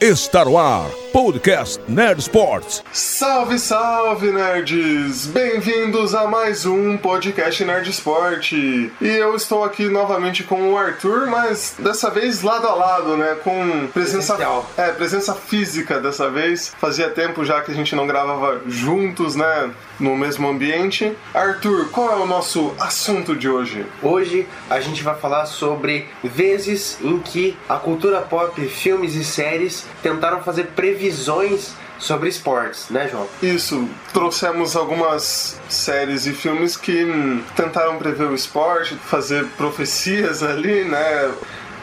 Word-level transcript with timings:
Está 0.00 0.44
no 0.44 0.58
ar, 0.58 0.90
podcast 1.12 1.80
Nerd 1.88 2.20
Sports. 2.20 2.82
Salve, 2.92 3.58
salve, 3.58 4.30
nerds! 4.30 5.26
Bem-vindos 5.26 6.14
a 6.14 6.26
mais 6.26 6.64
um 6.66 6.96
podcast 6.96 7.64
Nerd 7.64 7.90
Sport. 7.90 8.52
E 8.52 8.90
eu 9.00 9.34
estou 9.34 9.64
aqui 9.64 9.88
novamente 9.88 10.44
com 10.44 10.70
o 10.72 10.78
Arthur, 10.78 11.26
mas 11.26 11.74
dessa 11.78 12.10
vez 12.10 12.42
lado 12.42 12.66
a 12.68 12.74
lado, 12.74 13.16
né? 13.16 13.36
Com 13.42 13.88
presença, 13.92 14.34
Presencial. 14.34 14.70
é, 14.76 14.92
presença 14.92 15.34
física 15.34 15.98
dessa 16.00 16.30
vez. 16.30 16.72
Fazia 16.80 17.10
tempo 17.10 17.44
já 17.44 17.60
que 17.60 17.72
a 17.72 17.74
gente 17.74 17.94
não 17.96 18.06
gravava 18.06 18.60
juntos, 18.66 19.34
né? 19.34 19.70
No 19.98 20.16
mesmo 20.16 20.48
ambiente. 20.48 21.12
Arthur, 21.34 21.90
qual 21.90 22.10
é 22.12 22.16
o 22.16 22.26
nosso 22.26 22.72
assunto 22.78 23.36
de 23.36 23.48
hoje? 23.48 23.84
Hoje 24.02 24.46
a 24.70 24.80
gente 24.80 25.02
vai 25.02 25.14
falar 25.14 25.44
sobre 25.46 26.08
vezes 26.22 26.98
em 27.02 27.18
que 27.18 27.56
a 27.68 27.76
cultura 27.76 28.20
pop, 28.22 28.60
filmes 28.68 29.14
e 29.14 29.24
séries 29.24 29.86
tentaram 30.02 30.42
fazer 30.42 30.68
previsões 31.00 31.72
sobre 31.98 32.28
esportes, 32.28 32.90
né, 32.90 33.08
João? 33.08 33.26
Isso, 33.42 33.88
trouxemos 34.12 34.76
algumas 34.76 35.58
séries 35.68 36.26
e 36.26 36.32
filmes 36.32 36.76
que 36.76 37.04
hum, 37.04 37.42
tentaram 37.56 37.96
prever 37.96 38.28
o 38.28 38.34
esporte, 38.34 38.94
fazer 38.96 39.46
profecias 39.56 40.42
ali, 40.42 40.84
né? 40.84 41.32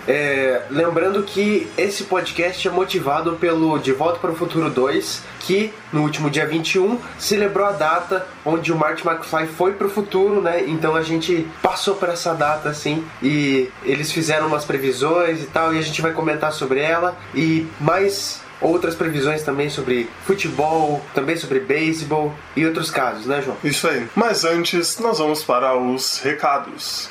É, 0.08 0.62
lembrando 0.70 1.22
que 1.24 1.68
esse 1.78 2.06
podcast 2.06 2.66
é 2.66 2.72
motivado 2.72 3.34
pelo 3.34 3.78
De 3.78 3.92
Volta 3.92 4.18
para 4.20 4.32
o 4.32 4.36
Futuro 4.36 4.70
2, 4.70 5.22
que 5.42 5.74
no 5.92 6.04
último 6.04 6.30
dia 6.30 6.48
21 6.48 6.98
celebrou 7.20 7.66
a 7.66 7.74
data 7.74 8.26
onde 8.46 8.72
o 8.72 8.78
Marty 8.78 9.06
McFly 9.06 9.48
foi 9.48 9.74
para 9.74 9.86
o 9.86 9.90
futuro, 9.90 10.42
né? 10.42 10.64
Então 10.66 10.96
a 10.96 11.02
gente 11.02 11.46
passou 11.62 11.96
por 11.96 12.08
essa 12.08 12.34
data 12.34 12.70
assim 12.70 13.04
e 13.22 13.70
eles 13.84 14.10
fizeram 14.10 14.48
umas 14.48 14.64
previsões 14.64 15.44
e 15.44 15.48
tal, 15.48 15.74
e 15.74 15.78
a 15.78 15.82
gente 15.82 16.02
vai 16.02 16.14
comentar 16.14 16.54
sobre 16.54 16.80
ela 16.80 17.18
e 17.36 17.68
mais 17.82 18.47
outras 18.62 18.96
previsões 18.96 19.44
também 19.44 19.70
sobre 19.70 20.10
futebol, 20.26 21.02
também 21.14 21.38
sobre 21.38 21.60
beisebol 21.60 22.34
e 22.56 22.66
outros 22.66 22.90
casos, 22.90 23.26
né, 23.26 23.42
João? 23.42 23.58
Isso 23.64 23.88
aí. 23.88 24.08
Mas 24.16 24.44
antes, 24.44 24.98
nós 25.00 25.20
vamos 25.20 25.44
para 25.44 25.78
os 25.78 26.20
recados. 26.20 27.10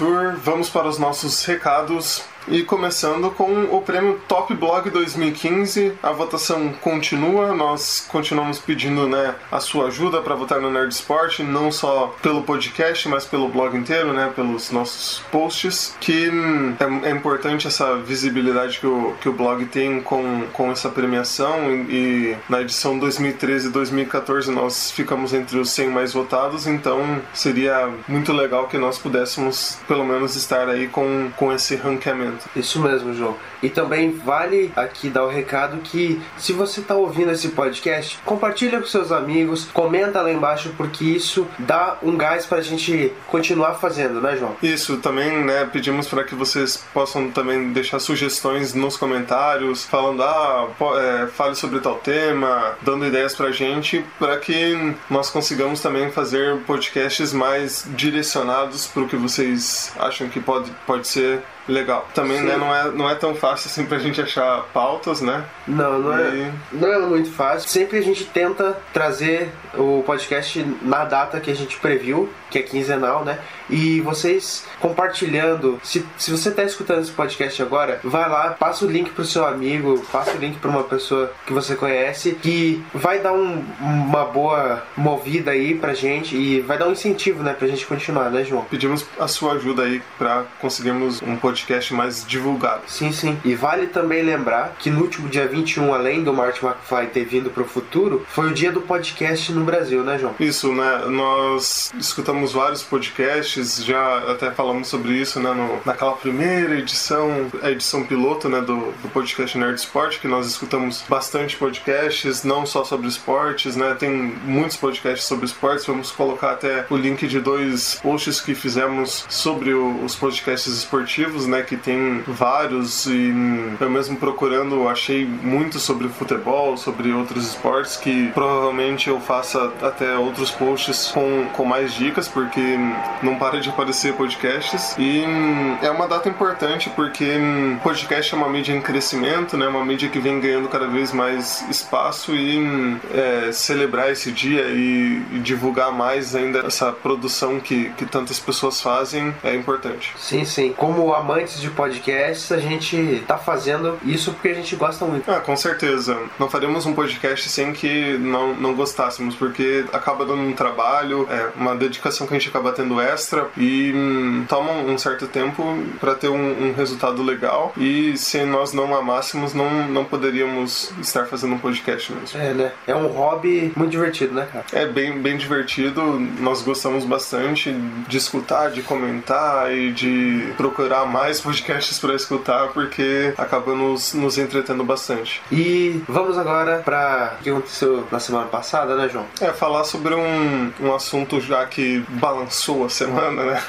Arthur. 0.00 0.36
Vamos 0.42 0.70
para 0.70 0.88
os 0.88 0.98
nossos 0.98 1.44
recados. 1.44 2.22
E 2.48 2.62
começando 2.62 3.30
com 3.30 3.64
o 3.70 3.82
prêmio 3.82 4.20
Top 4.26 4.52
Blog 4.54 4.90
2015. 4.90 5.92
A 6.02 6.10
votação 6.10 6.72
continua. 6.80 7.54
Nós 7.54 8.06
continuamos 8.08 8.58
pedindo 8.58 9.06
né, 9.06 9.34
a 9.52 9.60
sua 9.60 9.86
ajuda 9.86 10.20
para 10.20 10.34
votar 10.34 10.60
no 10.60 10.70
Nerd 10.70 10.92
Sport, 10.92 11.40
não 11.40 11.70
só 11.70 12.14
pelo 12.22 12.42
podcast, 12.42 13.08
mas 13.08 13.24
pelo 13.24 13.48
blog 13.48 13.76
inteiro, 13.76 14.12
né, 14.12 14.32
pelos 14.34 14.70
nossos 14.70 15.22
posts. 15.30 15.96
Que 16.00 16.28
hum, 16.28 16.74
é, 16.80 17.08
é 17.08 17.12
importante 17.12 17.66
essa 17.66 17.96
visibilidade 17.96 18.78
que 18.78 18.86
o, 18.86 19.14
que 19.20 19.28
o 19.28 19.32
blog 19.32 19.64
tem 19.66 20.00
com, 20.00 20.44
com 20.52 20.72
essa 20.72 20.88
premiação. 20.88 21.70
E, 21.70 21.90
e 21.90 22.36
na 22.48 22.60
edição 22.62 22.98
2013 22.98 23.68
e 23.68 23.70
2014 23.70 24.50
nós 24.50 24.90
ficamos 24.90 25.32
entre 25.32 25.58
os 25.58 25.70
100 25.70 25.88
mais 25.88 26.12
votados. 26.12 26.66
Então 26.66 27.20
seria 27.32 27.88
muito 28.08 28.32
legal 28.32 28.66
que 28.66 28.78
nós 28.78 28.98
pudéssemos, 28.98 29.78
pelo 29.86 30.04
menos, 30.04 30.36
estar 30.36 30.68
aí 30.68 30.88
com, 30.88 31.30
com 31.36 31.52
esse 31.52 31.76
ranqueamento. 31.76 32.29
Isso 32.54 32.80
mesmo, 32.80 33.14
João. 33.14 33.36
E 33.62 33.68
também 33.68 34.12
vale 34.12 34.72
aqui 34.76 35.08
dar 35.08 35.24
o 35.24 35.28
recado 35.28 35.78
que 35.78 36.20
se 36.36 36.52
você 36.52 36.80
está 36.80 36.94
ouvindo 36.94 37.30
esse 37.30 37.48
podcast, 37.48 38.18
compartilha 38.24 38.80
com 38.80 38.86
seus 38.86 39.12
amigos, 39.12 39.68
comenta 39.72 40.20
lá 40.22 40.30
embaixo 40.30 40.72
porque 40.76 41.04
isso 41.04 41.46
dá 41.58 41.98
um 42.02 42.16
gás 42.16 42.46
para 42.46 42.58
a 42.58 42.62
gente 42.62 43.12
continuar 43.26 43.74
fazendo, 43.74 44.20
né, 44.20 44.36
João? 44.36 44.56
Isso 44.62 44.96
também, 44.98 45.44
né? 45.44 45.68
Pedimos 45.70 46.08
para 46.08 46.24
que 46.24 46.34
vocês 46.34 46.84
possam 46.92 47.30
também 47.30 47.72
deixar 47.72 47.98
sugestões 48.00 48.74
nos 48.74 48.96
comentários, 48.96 49.84
falando, 49.84 50.22
ah, 50.22 50.68
é, 50.96 51.26
fale 51.28 51.54
sobre 51.54 51.80
tal 51.80 51.96
tema, 51.96 52.76
dando 52.82 53.06
ideias 53.06 53.34
pra 53.34 53.50
gente, 53.50 54.04
para 54.18 54.38
que 54.38 54.94
nós 55.08 55.30
consigamos 55.30 55.80
também 55.80 56.10
fazer 56.10 56.58
podcasts 56.60 57.32
mais 57.32 57.86
direcionados 57.90 58.86
para 58.86 59.02
o 59.02 59.08
que 59.08 59.16
vocês 59.16 59.92
acham 59.98 60.28
que 60.28 60.40
pode, 60.40 60.70
pode 60.86 61.06
ser 61.06 61.42
legal. 61.70 62.08
Também, 62.14 62.38
Sim. 62.38 62.44
né? 62.44 62.56
Não 62.56 62.74
é, 62.74 62.90
não 62.90 63.10
é 63.10 63.14
tão 63.14 63.34
fácil 63.34 63.68
assim 63.68 63.86
pra 63.86 63.98
gente 63.98 64.20
achar 64.20 64.62
pautas, 64.72 65.20
né? 65.20 65.44
Não, 65.66 65.98
não 65.98 66.16
é, 66.18 66.28
E- 66.30 66.52
não 66.72 66.92
é 66.92 66.98
muito 66.98 67.30
fácil. 67.30 67.68
Sempre 67.68 67.98
a 67.98 68.02
gente 68.02 68.24
tenta 68.24 68.76
trazer 68.92 69.50
o 69.74 70.02
podcast 70.04 70.64
na 70.82 71.04
data 71.04 71.40
que 71.40 71.50
a 71.50 71.54
gente 71.56 71.76
previu, 71.78 72.28
que 72.50 72.58
é 72.58 72.62
quinzenal, 72.62 73.24
né? 73.24 73.38
E 73.68 74.00
vocês 74.00 74.64
compartilhando. 74.80 75.80
Se, 75.82 76.04
se 76.18 76.30
você 76.30 76.48
está 76.50 76.62
escutando 76.62 77.00
esse 77.02 77.10
podcast 77.12 77.62
agora, 77.62 78.00
vai 78.04 78.28
lá, 78.28 78.50
passa 78.50 78.84
o 78.84 78.90
link 78.90 79.10
pro 79.10 79.24
seu 79.24 79.46
amigo, 79.46 80.04
passa 80.12 80.32
o 80.36 80.38
link 80.38 80.58
para 80.58 80.70
uma 80.70 80.84
pessoa 80.84 81.32
que 81.46 81.52
você 81.52 81.74
conhece, 81.74 82.32
que 82.32 82.82
vai 82.92 83.18
dar 83.18 83.32
um- 83.32 83.64
uma 83.80 84.24
boa 84.24 84.82
movida 84.96 85.50
aí 85.52 85.74
pra 85.74 85.94
gente 85.94 86.36
e 86.36 86.60
vai 86.60 86.76
dar 86.78 86.88
um 86.88 86.92
incentivo, 86.92 87.42
né, 87.42 87.52
pra 87.52 87.66
gente 87.68 87.86
continuar, 87.86 88.30
né, 88.30 88.44
João? 88.44 88.64
Pedimos 88.64 89.04
a 89.18 89.28
sua 89.28 89.52
ajuda 89.54 89.82
aí 89.84 90.02
para 90.18 90.44
conseguirmos 90.60 91.22
um 91.22 91.36
podcast 91.36 91.92
mais 91.94 92.24
divulgado. 92.26 92.82
Sim, 92.86 93.12
sim. 93.12 93.38
E 93.44 93.54
vale 93.54 93.86
também 93.88 94.22
lembrar 94.22 94.74
que 94.78 94.90
no 94.90 95.00
último 95.02 95.28
dia 95.28 95.46
21, 95.46 95.92
além 95.94 96.22
do 96.22 96.32
Marty 96.32 96.64
McFly 96.64 97.06
ter 97.08 97.24
vindo 97.24 97.50
pro 97.50 97.64
futuro, 97.64 98.24
foi 98.28 98.48
o 98.48 98.54
dia 98.54 98.72
do 98.72 98.80
podcast 98.80 99.52
no 99.52 99.64
Brasil, 99.64 100.02
né, 100.02 100.18
João? 100.18 100.34
Isso, 100.40 100.72
né? 100.72 101.04
Nós 101.08 101.92
escutamos 101.98 102.39
vários 102.52 102.82
podcasts, 102.82 103.84
já 103.84 104.18
até 104.30 104.50
falamos 104.50 104.88
sobre 104.88 105.12
isso, 105.12 105.40
né? 105.40 105.52
no- 105.52 105.80
naquela 105.84 106.12
primeira 106.12 106.76
edição, 106.78 107.50
a 107.62 107.70
edição 107.70 108.04
piloto, 108.04 108.48
né? 108.48 108.60
Do, 108.60 108.92
do 109.02 109.08
podcast 109.12 109.56
Nerd 109.58 109.78
Sport, 109.78 110.18
que 110.18 110.28
nós 110.28 110.46
escutamos 110.46 111.02
bastante 111.08 111.56
podcasts, 111.56 112.44
não 112.44 112.64
só 112.66 112.84
sobre 112.84 113.08
esportes, 113.08 113.76
né? 113.76 113.94
Tem 113.98 114.10
muitos 114.10 114.76
podcasts 114.76 115.26
sobre 115.26 115.46
esportes. 115.46 115.86
Vamos 115.86 116.10
colocar 116.10 116.52
até 116.52 116.84
o 116.90 116.96
link 116.96 117.26
de 117.26 117.40
dois 117.40 117.98
posts 118.02 118.40
que 118.40 118.54
fizemos 118.54 119.24
sobre 119.28 119.72
o- 119.72 120.04
os 120.04 120.14
podcasts 120.16 120.72
esportivos, 120.72 121.46
né? 121.46 121.62
Que 121.62 121.76
tem 121.76 122.22
vários 122.26 123.06
e 123.06 123.32
eu 123.80 123.90
mesmo 123.90 124.16
procurando 124.16 124.88
achei 124.88 125.24
muito 125.24 125.78
sobre 125.78 126.08
futebol, 126.08 126.76
sobre 126.76 127.12
outros 127.12 127.46
esportes 127.48 127.96
que 127.96 128.30
provavelmente 128.32 129.08
eu 129.08 129.20
faça 129.20 129.72
até 129.82 130.16
outros 130.16 130.50
posts 130.50 131.08
com, 131.12 131.46
com 131.52 131.64
mais 131.64 131.94
dicas, 131.94 132.28
porque 132.30 132.78
não 133.22 133.36
para 133.36 133.60
de 133.60 133.68
aparecer 133.68 134.14
podcasts. 134.14 134.94
E 134.98 135.24
hum, 135.26 135.76
é 135.82 135.90
uma 135.90 136.06
data 136.06 136.28
importante 136.28 136.90
porque 136.90 137.24
hum, 137.24 137.78
podcast 137.82 138.34
é 138.34 138.36
uma 138.36 138.48
mídia 138.48 138.72
em 138.72 138.80
crescimento, 138.80 139.56
né? 139.56 139.66
Uma 139.68 139.84
mídia 139.84 140.08
que 140.08 140.18
vem 140.18 140.40
ganhando 140.40 140.68
cada 140.68 140.86
vez 140.86 141.12
mais 141.12 141.64
espaço 141.68 142.34
e 142.34 142.58
hum, 142.58 142.98
é, 143.12 143.52
celebrar 143.52 144.10
esse 144.10 144.30
dia 144.32 144.62
e, 144.62 145.22
e 145.32 145.38
divulgar 145.38 145.92
mais 145.92 146.34
ainda 146.34 146.60
essa 146.60 146.92
produção 146.92 147.60
que, 147.60 147.90
que 147.90 148.06
tantas 148.06 148.38
pessoas 148.38 148.80
fazem 148.80 149.34
é 149.42 149.54
importante. 149.54 150.12
Sim, 150.16 150.44
sim. 150.44 150.72
Como 150.76 151.12
amantes 151.14 151.60
de 151.60 151.70
podcasts, 151.70 152.52
a 152.52 152.58
gente 152.58 153.22
tá 153.26 153.38
fazendo 153.38 153.98
isso 154.04 154.32
porque 154.32 154.48
a 154.48 154.54
gente 154.54 154.76
gosta 154.76 155.04
muito. 155.04 155.30
Ah, 155.30 155.40
com 155.40 155.56
certeza. 155.56 156.16
Não 156.38 156.48
faremos 156.48 156.86
um 156.86 156.92
podcast 156.92 157.48
sem 157.48 157.72
que 157.72 158.18
não, 158.18 158.54
não 158.54 158.74
gostássemos, 158.74 159.34
porque 159.34 159.84
acaba 159.92 160.24
dando 160.24 160.42
um 160.42 160.52
trabalho, 160.52 161.26
é 161.30 161.50
uma 161.56 161.74
dedicação 161.74 162.19
que 162.26 162.34
a 162.34 162.38
gente 162.38 162.48
acaba 162.48 162.72
tendo 162.72 163.00
extra 163.00 163.48
e 163.56 163.92
hum, 163.94 164.44
toma 164.48 164.72
um 164.72 164.96
certo 164.98 165.26
tempo 165.26 165.62
para 165.98 166.14
ter 166.14 166.28
um, 166.28 166.68
um 166.68 166.72
resultado 166.72 167.22
legal. 167.22 167.72
E 167.76 168.16
se 168.16 168.44
nós 168.44 168.72
não 168.72 168.94
amássemos, 168.94 169.54
não, 169.54 169.88
não 169.88 170.04
poderíamos 170.04 170.92
estar 171.00 171.26
fazendo 171.26 171.54
um 171.54 171.58
podcast 171.58 172.12
mesmo. 172.12 172.40
É, 172.40 172.54
né? 172.54 172.72
É 172.86 172.94
um 172.94 173.06
hobby 173.08 173.72
muito 173.76 173.90
divertido, 173.90 174.34
né, 174.34 174.48
cara? 174.50 174.64
É 174.72 174.86
bem, 174.86 175.20
bem 175.20 175.36
divertido, 175.36 176.02
nós 176.40 176.62
gostamos 176.62 177.04
bastante 177.04 177.72
de 178.08 178.16
escutar, 178.16 178.70
de 178.70 178.82
comentar 178.82 179.72
e 179.72 179.92
de 179.92 180.52
procurar 180.56 181.06
mais 181.06 181.40
podcasts 181.40 181.98
para 181.98 182.14
escutar 182.14 182.68
porque 182.68 183.32
acaba 183.36 183.74
nos, 183.74 184.14
nos 184.14 184.38
entretendo 184.38 184.84
bastante. 184.84 185.42
E 185.50 186.02
vamos 186.08 186.38
agora 186.38 186.78
para 186.84 187.36
o 187.40 187.42
que 187.42 187.50
aconteceu 187.50 188.06
na 188.10 188.20
semana 188.20 188.46
passada, 188.46 188.96
né, 188.96 189.08
João? 189.08 189.26
É, 189.40 189.48
falar 189.52 189.84
sobre 189.84 190.14
um, 190.14 190.72
um 190.80 190.94
assunto 190.94 191.40
já 191.40 191.64
que 191.66 192.04
balançou 192.18 192.84
a 192.84 192.88
semana, 192.88 193.44
né? 193.44 193.62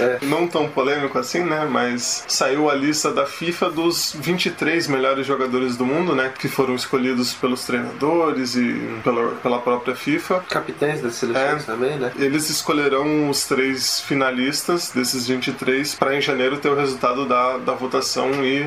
É. 0.00 0.18
Não 0.26 0.46
tão 0.46 0.68
polêmico 0.68 1.18
assim, 1.18 1.44
né? 1.44 1.66
Mas 1.70 2.24
saiu 2.26 2.70
a 2.70 2.74
lista 2.74 3.12
da 3.12 3.26
FIFA 3.26 3.70
dos 3.70 4.14
23 4.18 4.86
melhores 4.88 5.26
jogadores 5.26 5.76
do 5.76 5.84
mundo, 5.84 6.14
né? 6.14 6.32
Que 6.38 6.48
foram 6.48 6.74
escolhidos 6.74 7.34
pelos 7.34 7.64
treinadores 7.64 8.54
e 8.56 9.00
pela, 9.02 9.28
pela 9.36 9.58
própria 9.58 9.94
FIFA. 9.94 10.44
Capitães 10.48 11.00
das 11.00 11.14
seleções 11.14 11.62
é, 11.62 11.66
também, 11.66 11.96
né? 11.98 12.12
Eles 12.16 12.48
escolherão 12.50 13.28
os 13.28 13.44
três 13.44 14.00
finalistas 14.00 14.90
desses 14.90 15.26
23 15.26 15.94
para 15.94 16.16
em 16.16 16.20
janeiro 16.20 16.58
ter 16.58 16.68
o 16.68 16.76
resultado 16.76 17.26
da, 17.26 17.58
da 17.58 17.72
votação 17.72 18.44
e, 18.44 18.66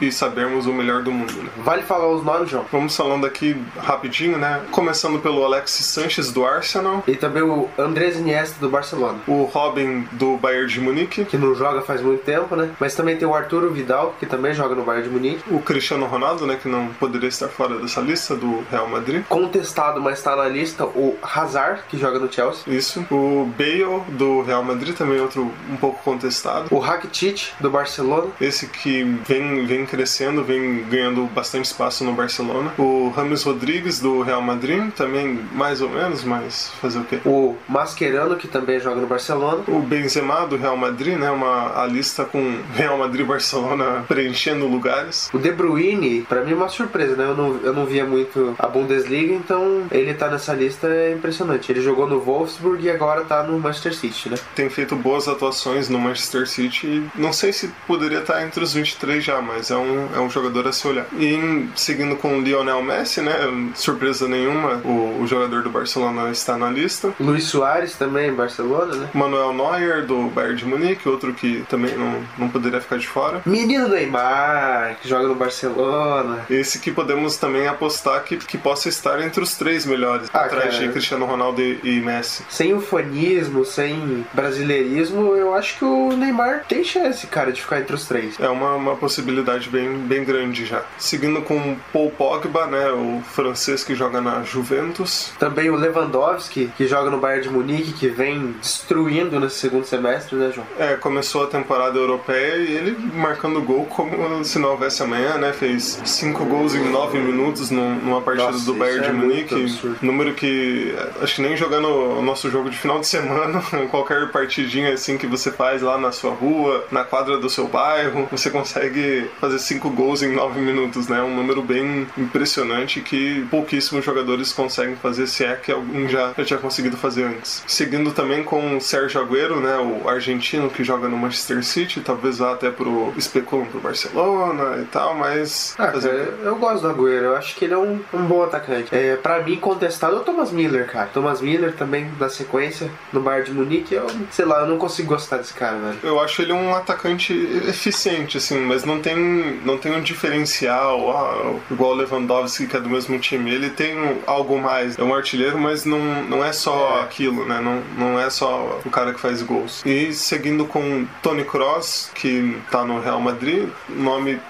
e 0.00 0.12
sabermos 0.12 0.66
o 0.66 0.72
melhor 0.72 1.02
do 1.02 1.12
mundo. 1.12 1.32
Né? 1.32 1.50
Vale 1.58 1.82
falar 1.82 2.08
os 2.08 2.24
nomes, 2.24 2.50
João? 2.50 2.66
Vamos 2.70 2.96
falando 2.96 3.26
aqui 3.26 3.56
rapidinho, 3.76 4.38
né? 4.38 4.62
Começando 4.70 5.20
pelo 5.20 5.44
Alexis 5.44 5.86
Sanches 5.86 6.32
do 6.32 6.44
Arsenal. 6.44 7.04
E 7.06 7.16
também 7.16 7.42
o 7.42 7.68
Andrés 7.78 8.16
Iniesta 8.16 8.55
do 8.60 8.68
Barcelona. 8.68 9.18
O 9.26 9.44
Robin 9.44 10.06
do 10.12 10.36
Bayern 10.36 10.66
de 10.66 10.80
Munique. 10.80 11.24
Que 11.24 11.36
não 11.36 11.54
joga 11.54 11.82
faz 11.82 12.00
muito 12.00 12.22
tempo, 12.24 12.56
né? 12.56 12.70
Mas 12.78 12.94
também 12.94 13.16
tem 13.16 13.26
o 13.26 13.34
Arturo 13.34 13.70
Vidal, 13.70 14.14
que 14.18 14.26
também 14.26 14.54
joga 14.54 14.74
no 14.74 14.84
Bayern 14.84 15.08
de 15.08 15.14
Munique. 15.14 15.42
O 15.50 15.60
Cristiano 15.60 16.06
Ronaldo, 16.06 16.46
né? 16.46 16.58
Que 16.60 16.68
não 16.68 16.88
poderia 16.88 17.28
estar 17.28 17.48
fora 17.48 17.78
dessa 17.78 18.00
lista 18.00 18.34
do 18.34 18.64
Real 18.70 18.88
Madrid. 18.88 19.24
Contestado, 19.28 20.00
mas 20.00 20.18
está 20.18 20.36
na 20.36 20.48
lista, 20.48 20.84
o 20.84 21.16
Hazard, 21.22 21.82
que 21.88 21.98
joga 21.98 22.18
no 22.18 22.32
Chelsea. 22.32 22.72
Isso. 22.72 23.04
O 23.10 23.50
Bale 23.56 24.02
do 24.10 24.42
Real 24.42 24.62
Madrid, 24.62 24.94
também 24.94 25.20
outro 25.20 25.50
um 25.70 25.76
pouco 25.76 26.02
contestado. 26.02 26.68
O 26.70 26.78
Rakitic 26.78 27.52
do 27.60 27.70
Barcelona. 27.70 28.28
Esse 28.40 28.66
que 28.68 29.04
vem, 29.26 29.66
vem 29.66 29.86
crescendo, 29.86 30.42
vem 30.42 30.84
ganhando 30.84 31.26
bastante 31.26 31.66
espaço 31.66 32.04
no 32.04 32.12
Barcelona. 32.12 32.72
O 32.78 33.12
Rames 33.14 33.42
Rodrigues 33.42 34.00
do 34.00 34.22
Real 34.22 34.42
Madrid, 34.42 34.90
também 34.92 35.40
mais 35.52 35.80
ou 35.80 35.88
menos, 35.88 36.24
mas 36.24 36.70
fazer 36.80 36.98
o 36.98 37.04
quê? 37.04 37.20
O 37.24 37.56
Mascherano, 37.68 38.36
que 38.36 38.45
também 38.46 38.80
joga 38.80 39.00
no 39.00 39.06
Barcelona. 39.06 39.62
O 39.68 39.80
Benzema 39.80 40.46
do 40.46 40.56
Real 40.56 40.76
Madrid, 40.76 41.18
né? 41.18 41.30
Uma 41.30 41.82
a 41.82 41.86
lista 41.86 42.24
com 42.24 42.58
Real 42.74 42.98
Madrid 42.98 43.22
e 43.22 43.28
Barcelona 43.28 44.04
preenchendo 44.08 44.66
lugares. 44.66 45.30
O 45.32 45.38
De 45.38 45.50
Bruyne, 45.52 46.22
para 46.22 46.42
mim 46.42 46.52
é 46.52 46.54
uma 46.54 46.68
surpresa, 46.68 47.16
né? 47.16 47.24
Eu 47.24 47.36
não, 47.36 47.60
eu 47.62 47.72
não 47.72 47.86
via 47.86 48.04
muito 48.04 48.54
a 48.58 48.66
Bundesliga, 48.66 49.34
então 49.34 49.84
ele 49.90 50.14
tá 50.14 50.28
nessa 50.28 50.52
lista 50.52 50.86
é 50.88 51.12
impressionante. 51.12 51.70
Ele 51.70 51.80
jogou 51.80 52.08
no 52.08 52.20
Wolfsburg 52.20 52.84
e 52.84 52.90
agora 52.90 53.24
tá 53.24 53.42
no 53.42 53.58
Manchester 53.58 53.94
City, 53.94 54.30
né? 54.30 54.36
Tem 54.54 54.68
feito 54.68 54.96
boas 54.96 55.28
atuações 55.28 55.88
no 55.88 55.98
Manchester 55.98 56.46
City. 56.48 57.02
Não 57.14 57.32
sei 57.32 57.52
se 57.52 57.68
poderia 57.86 58.18
estar 58.18 58.42
entre 58.42 58.62
os 58.62 58.74
23 58.74 59.22
já, 59.22 59.40
mas 59.40 59.70
é 59.70 59.76
um, 59.76 60.08
é 60.14 60.20
um 60.20 60.30
jogador 60.30 60.66
a 60.66 60.72
se 60.72 60.86
olhar. 60.86 61.06
E 61.18 61.68
seguindo 61.74 62.16
com 62.16 62.38
o 62.38 62.40
Lionel 62.40 62.82
Messi, 62.82 63.20
né? 63.20 63.34
Surpresa 63.74 64.28
nenhuma, 64.28 64.80
o, 64.84 65.22
o 65.22 65.26
jogador 65.26 65.62
do 65.62 65.70
Barcelona 65.70 66.30
está 66.30 66.56
na 66.56 66.70
lista. 66.70 67.12
Luiz 67.18 67.44
Soares 67.44 67.94
também, 67.94 68.25
Barcelona, 68.34 68.94
né? 68.94 69.10
Manuel 69.14 69.52
Neuer 69.52 70.04
do 70.04 70.28
Bayern 70.28 70.56
de 70.56 70.64
Munique, 70.64 71.08
outro 71.08 71.32
que 71.34 71.64
também 71.68 71.96
não, 71.96 72.22
não 72.38 72.48
poderia 72.48 72.80
ficar 72.80 72.98
de 72.98 73.06
fora. 73.06 73.42
Menino 73.44 73.88
Neymar, 73.88 74.96
que 75.00 75.08
joga 75.08 75.28
no 75.28 75.34
Barcelona. 75.34 76.46
Esse 76.48 76.78
que 76.78 76.90
podemos 76.90 77.36
também 77.36 77.66
apostar 77.66 78.22
que, 78.24 78.36
que 78.36 78.58
possa 78.58 78.88
estar 78.88 79.20
entre 79.20 79.42
os 79.42 79.56
três 79.56 79.86
melhores, 79.86 80.28
ah, 80.32 80.40
atrás 80.40 80.74
cara. 80.74 80.86
de 80.86 80.92
Cristiano 80.92 81.26
Ronaldo 81.26 81.60
e, 81.60 81.80
e 81.82 82.00
Messi. 82.00 82.44
Sem 82.48 82.74
ufanismo, 82.74 83.64
sem 83.64 84.26
brasileirismo, 84.32 85.34
eu 85.36 85.54
acho 85.54 85.78
que 85.78 85.84
o 85.84 86.12
Neymar 86.12 86.64
tem 86.68 86.84
chance, 86.84 87.26
cara, 87.26 87.52
de 87.52 87.60
ficar 87.60 87.80
entre 87.80 87.94
os 87.94 88.06
três. 88.06 88.38
É 88.40 88.48
uma, 88.48 88.74
uma 88.74 88.96
possibilidade 88.96 89.68
bem, 89.68 89.98
bem 89.98 90.24
grande 90.24 90.64
já. 90.66 90.82
Seguindo 90.98 91.42
com 91.42 91.76
Paul 91.92 92.10
Pogba, 92.10 92.66
né, 92.66 92.90
o 92.90 93.22
francês 93.22 93.84
que 93.84 93.94
joga 93.94 94.20
na 94.20 94.42
Juventus. 94.42 95.32
Também 95.38 95.70
o 95.70 95.76
Lewandowski, 95.76 96.70
que 96.76 96.86
joga 96.86 97.10
no 97.10 97.18
Bayern 97.18 97.42
de 97.42 97.50
Munique, 97.50 97.92
que 97.92 98.08
vem 98.16 98.52
destruindo 98.60 99.38
nesse 99.38 99.56
segundo 99.56 99.84
semestre, 99.84 100.36
né, 100.36 100.50
João? 100.54 100.66
É, 100.78 100.94
começou 100.94 101.44
a 101.44 101.46
temporada 101.46 101.98
europeia 101.98 102.56
e 102.56 102.74
ele 102.74 102.96
marcando 103.14 103.60
gol 103.60 103.84
como 103.86 104.44
se 104.44 104.58
não 104.58 104.70
houvesse 104.70 105.02
amanhã, 105.02 105.36
né? 105.36 105.52
Fez 105.52 106.00
cinco 106.04 106.44
gols 106.44 106.74
em 106.74 106.90
nove 106.90 107.18
minutos 107.18 107.70
numa 107.70 108.20
partida 108.22 108.52
Nossa, 108.52 108.64
do 108.64 108.74
Bayern 108.74 109.02
de 109.02 109.08
é 109.08 109.12
Munique. 109.12 109.96
Número 110.00 110.34
que 110.34 110.94
acho 111.20 111.36
que 111.36 111.42
nem 111.42 111.56
jogando 111.56 111.88
o 111.88 112.22
nosso 112.22 112.50
jogo 112.50 112.70
de 112.70 112.78
final 112.78 112.98
de 113.00 113.06
semana, 113.06 113.62
qualquer 113.90 114.30
partidinha 114.30 114.92
assim 114.92 115.18
que 115.18 115.26
você 115.26 115.50
faz 115.50 115.82
lá 115.82 115.98
na 115.98 116.12
sua 116.12 116.32
rua, 116.32 116.86
na 116.90 117.04
quadra 117.04 117.38
do 117.38 117.50
seu 117.50 117.68
bairro, 117.68 118.28
você 118.30 118.50
consegue 118.50 119.30
fazer 119.40 119.58
cinco 119.58 119.90
gols 119.90 120.22
em 120.22 120.32
nove 120.32 120.60
minutos, 120.60 121.08
né? 121.08 121.22
Um 121.22 121.34
número 121.34 121.62
bem 121.62 122.06
impressionante 122.16 123.00
que 123.00 123.46
pouquíssimos 123.50 124.04
jogadores 124.04 124.52
conseguem 124.52 124.96
fazer, 124.96 125.26
se 125.26 125.44
é 125.44 125.54
que 125.56 125.70
algum 125.70 126.08
já, 126.08 126.32
já 126.36 126.44
tinha 126.44 126.58
conseguido 126.58 126.96
fazer 126.96 127.24
antes. 127.24 127.62
Seguindo 127.66 128.05
também 128.12 128.42
com 128.42 128.76
o 128.76 128.80
Sérgio 128.80 129.20
Agüero, 129.20 129.60
né? 129.60 129.76
O 129.78 130.08
argentino 130.08 130.70
que 130.70 130.84
joga 130.84 131.08
no 131.08 131.16
Manchester 131.16 131.64
City, 131.64 132.00
talvez 132.00 132.38
vá 132.38 132.52
até 132.52 132.70
pro 132.70 133.12
especulam 133.16 133.66
pro 133.66 133.80
Barcelona 133.80 134.78
e 134.82 134.84
tal, 134.86 135.14
mas. 135.14 135.74
Ah, 135.78 135.88
cara, 135.88 135.98
eu 136.42 136.56
gosto 136.56 136.82
do 136.82 136.90
Agüero, 136.90 137.26
eu 137.26 137.36
acho 137.36 137.54
que 137.56 137.64
ele 137.64 137.74
é 137.74 137.78
um, 137.78 138.00
um 138.12 138.22
bom 138.22 138.42
atacante. 138.42 138.94
É, 138.94 139.16
pra 139.16 139.42
mim, 139.42 139.56
contestado 139.56 140.16
é 140.16 140.18
o 140.18 140.22
Thomas 140.22 140.50
Miller, 140.50 140.86
cara. 140.90 141.08
Thomas 141.12 141.40
Miller 141.40 141.74
também 141.74 142.10
da 142.18 142.28
sequência 142.28 142.90
no 143.12 143.20
Bayern 143.20 143.46
de 143.46 143.52
Munique, 143.52 143.94
eu, 143.94 144.06
sei 144.30 144.44
lá, 144.44 144.60
eu 144.60 144.66
não 144.66 144.78
consigo 144.78 145.08
gostar 145.08 145.38
desse 145.38 145.54
cara, 145.54 145.76
velho. 145.76 145.98
Eu 146.02 146.20
acho 146.20 146.42
ele 146.42 146.52
um 146.52 146.74
atacante 146.74 147.32
eficiente, 147.66 148.36
assim, 148.38 148.58
mas 148.58 148.84
não 148.84 149.00
tem, 149.00 149.60
não 149.64 149.78
tem 149.78 149.92
um 149.92 150.00
diferencial, 150.00 151.10
ah, 151.10 151.60
igual 151.70 151.92
o 151.92 151.94
Lewandowski, 151.94 152.66
que 152.66 152.76
é 152.76 152.80
do 152.80 152.88
mesmo 152.88 153.18
time. 153.18 153.50
Ele 153.50 153.70
tem 153.70 153.96
algo 154.26 154.58
mais. 154.58 154.98
É 154.98 155.02
um 155.02 155.14
artilheiro, 155.14 155.58
mas 155.58 155.84
não, 155.84 156.22
não 156.24 156.44
é 156.44 156.52
só 156.52 156.98
é. 156.98 157.02
aquilo, 157.02 157.44
né? 157.46 157.60
Não, 157.60 157.82
não 157.96 158.18
é 158.20 158.28
só 158.30 158.80
o 158.84 158.90
cara 158.90 159.12
que 159.12 159.20
faz 159.20 159.42
gols. 159.42 159.82
E 159.84 160.12
seguindo 160.12 160.66
com 160.66 161.06
Tony 161.22 161.44
Cross, 161.44 162.10
que 162.14 162.56
tá 162.70 162.84
no 162.84 163.00
Real 163.00 163.20
Madrid, 163.20 163.68
nome 163.88 164.40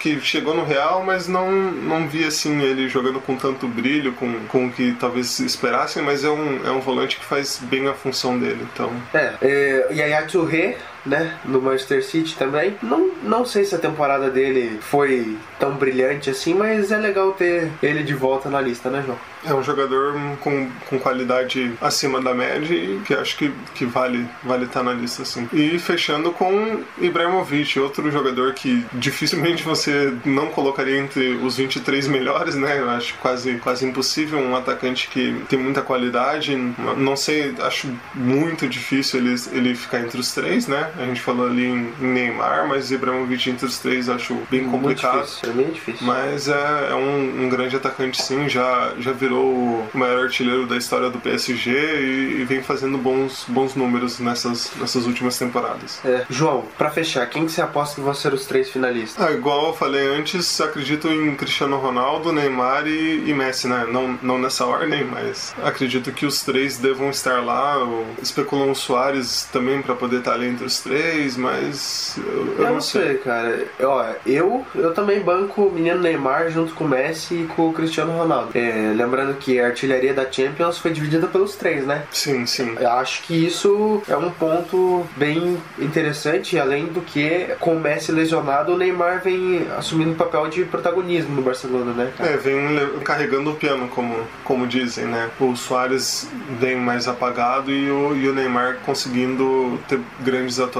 que 0.00 0.20
chegou 0.20 0.54
no 0.54 0.64
Real, 0.64 1.02
mas 1.04 1.28
não, 1.28 1.50
não 1.50 2.08
vi 2.08 2.24
assim 2.24 2.60
ele 2.62 2.88
jogando 2.88 3.20
com 3.20 3.36
tanto 3.36 3.68
brilho, 3.68 4.12
com, 4.14 4.46
com 4.46 4.66
o 4.66 4.72
que 4.72 4.96
talvez 4.98 5.38
esperassem, 5.38 6.02
mas 6.02 6.24
é 6.24 6.30
um, 6.30 6.66
é 6.66 6.70
um 6.70 6.80
volante 6.80 7.16
que 7.16 7.24
faz 7.24 7.60
bem 7.62 7.88
a 7.88 7.94
função 7.94 8.38
dele. 8.38 8.66
Então. 8.72 8.90
É, 9.12 9.34
é 9.42 9.86
Yaya 9.92 10.26
Touré 10.26 10.76
né? 11.04 11.36
No 11.44 11.60
Manchester 11.60 12.04
City 12.04 12.36
também. 12.36 12.76
Não, 12.82 13.10
não 13.22 13.44
sei 13.44 13.64
se 13.64 13.74
a 13.74 13.78
temporada 13.78 14.30
dele 14.30 14.78
foi 14.80 15.36
tão 15.58 15.74
brilhante 15.74 16.30
assim, 16.30 16.54
mas 16.54 16.90
é 16.90 16.98
legal 16.98 17.32
ter 17.32 17.70
ele 17.82 18.02
de 18.02 18.14
volta 18.14 18.48
na 18.48 18.60
lista, 18.60 18.90
né, 18.90 19.02
João? 19.04 19.18
É 19.46 19.52
um 19.52 19.62
jogador 19.62 20.14
com, 20.40 20.70
com 20.88 20.98
qualidade 20.98 21.72
acima 21.80 22.20
da 22.20 22.32
média 22.32 22.74
e 22.74 23.00
que 23.04 23.12
acho 23.12 23.36
que, 23.36 23.52
que 23.74 23.84
vale 23.84 24.26
vale 24.42 24.64
estar 24.64 24.80
tá 24.80 24.84
na 24.84 24.92
lista 24.92 25.22
assim. 25.22 25.48
E 25.52 25.78
fechando 25.78 26.32
com 26.32 26.82
Ibrahimovic, 26.98 27.78
outro 27.78 28.10
jogador 28.10 28.54
que 28.54 28.84
dificilmente 28.94 29.62
você 29.62 30.14
não 30.24 30.46
colocaria 30.46 30.98
entre 30.98 31.34
os 31.34 31.58
23 31.58 32.08
melhores, 32.08 32.54
né? 32.54 32.80
Eu 32.80 32.88
acho 32.88 33.14
quase 33.18 33.58
quase 33.58 33.84
impossível 33.84 34.38
um 34.38 34.56
atacante 34.56 35.08
que 35.08 35.44
tem 35.48 35.58
muita 35.58 35.82
qualidade. 35.82 36.56
Não 36.96 37.16
sei, 37.16 37.54
acho 37.60 37.88
muito 38.14 38.66
difícil 38.66 39.20
ele, 39.20 39.34
ele 39.52 39.74
ficar 39.74 40.00
entre 40.00 40.18
os 40.18 40.32
três, 40.32 40.66
né? 40.66 40.90
A 40.98 41.04
gente 41.04 41.20
falou 41.20 41.46
ali 41.46 41.66
em 41.66 41.92
Neymar, 42.00 42.66
mas 42.68 42.90
Ibrahimovic 42.90 43.50
entre 43.50 43.66
os 43.66 43.78
três 43.78 44.08
acho 44.08 44.34
bem 44.50 44.68
complicado. 44.68 45.16
Muito 45.16 45.26
difícil, 45.26 45.50
é 45.50 45.52
bem 45.52 45.70
difícil. 45.70 46.06
Mas 46.06 46.48
é, 46.48 46.88
é 46.90 46.94
um, 46.94 47.44
um 47.44 47.48
grande 47.48 47.76
atacante 47.76 48.22
sim, 48.22 48.48
já, 48.48 48.94
já 48.98 49.12
virou 49.12 49.34
virou 49.34 49.44
o 49.44 49.88
maior 49.94 50.24
artilheiro 50.24 50.66
da 50.66 50.76
história 50.76 51.10
do 51.10 51.18
PSG 51.18 51.70
e, 51.70 52.40
e 52.40 52.44
vem 52.44 52.62
fazendo 52.62 52.96
bons, 52.96 53.44
bons 53.48 53.74
números 53.74 54.18
nessas, 54.18 54.70
nessas 54.76 55.06
últimas 55.06 55.38
temporadas. 55.38 56.00
É. 56.04 56.24
João, 56.30 56.64
para 56.78 56.90
fechar, 56.90 57.26
quem 57.26 57.46
que 57.46 57.52
você 57.52 57.60
aposta 57.60 57.96
que 57.96 58.00
vão 58.00 58.14
ser 58.14 58.32
os 58.32 58.46
três 58.46 58.70
finalistas? 58.70 59.22
Ah, 59.22 59.32
igual 59.32 59.68
eu 59.68 59.74
falei 59.74 60.06
antes, 60.06 60.60
acredito 60.60 61.08
em 61.08 61.34
Cristiano 61.34 61.76
Ronaldo, 61.78 62.32
Neymar 62.32 62.86
e, 62.86 63.28
e, 63.28 63.34
Messi, 63.34 63.66
né? 63.66 63.86
Não, 63.90 64.18
não 64.22 64.38
nessa 64.38 64.64
ordem, 64.64 65.04
mas 65.04 65.54
acredito 65.62 66.12
que 66.12 66.26
os 66.26 66.42
três 66.42 66.78
devam 66.78 67.10
estar 67.10 67.42
lá. 67.44 67.76
Especulam 68.22 68.70
o 68.70 68.74
Soares 68.74 69.48
também 69.52 69.82
para 69.82 69.94
poder 69.94 70.18
estar 70.18 70.34
ali 70.34 70.48
entre 70.48 70.64
os 70.64 70.80
três, 70.84 71.36
mas 71.36 72.16
eu, 72.18 72.54
eu, 72.58 72.72
não 72.72 72.80
sei. 72.80 73.02
sei, 73.02 73.18
cara. 73.18 73.64
Ó, 73.82 74.04
eu, 74.26 74.64
eu 74.74 74.94
também 74.94 75.20
banco 75.20 75.62
o 75.62 75.72
menino 75.72 75.98
Neymar 76.00 76.50
junto 76.50 76.74
com 76.74 76.84
o 76.84 76.88
Messi 76.88 77.34
e 77.34 77.46
com 77.46 77.70
o 77.70 77.72
Cristiano 77.72 78.16
Ronaldo. 78.16 78.50
É, 78.54 78.92
lembrando 78.94 79.34
que 79.38 79.58
a 79.58 79.66
artilharia 79.66 80.12
da 80.12 80.30
Champions 80.30 80.78
foi 80.78 80.92
dividida 80.92 81.26
pelos 81.26 81.56
três, 81.56 81.86
né? 81.86 82.04
Sim, 82.12 82.46
sim. 82.46 82.76
Eu 82.78 82.90
acho 82.90 83.22
que 83.22 83.46
isso 83.46 84.02
é 84.08 84.16
um 84.16 84.30
ponto 84.30 85.06
bem 85.16 85.56
interessante, 85.78 86.58
além 86.58 86.86
do 86.86 87.00
que, 87.00 87.48
com 87.58 87.76
o 87.76 87.80
Messi 87.80 88.12
lesionado, 88.12 88.74
o 88.74 88.76
Neymar 88.76 89.22
vem 89.22 89.66
assumindo 89.76 90.12
o 90.12 90.16
papel 90.16 90.48
de 90.48 90.64
protagonismo 90.64 91.34
no 91.34 91.42
Barcelona, 91.42 91.92
né? 91.92 92.12
cara? 92.16 92.30
É, 92.30 92.36
vem 92.36 92.58
carregando 93.02 93.50
o 93.50 93.54
piano, 93.54 93.88
como, 93.88 94.14
como 94.44 94.66
dizem, 94.66 95.06
né? 95.06 95.30
O 95.40 95.56
Soares 95.56 96.28
vem 96.60 96.76
mais 96.76 97.08
apagado 97.08 97.70
e 97.70 97.90
o, 97.90 98.14
e 98.16 98.28
o 98.28 98.34
Neymar 98.34 98.78
conseguindo 98.84 99.78
ter 99.88 100.00
grandes 100.20 100.58
atuações, 100.58 100.73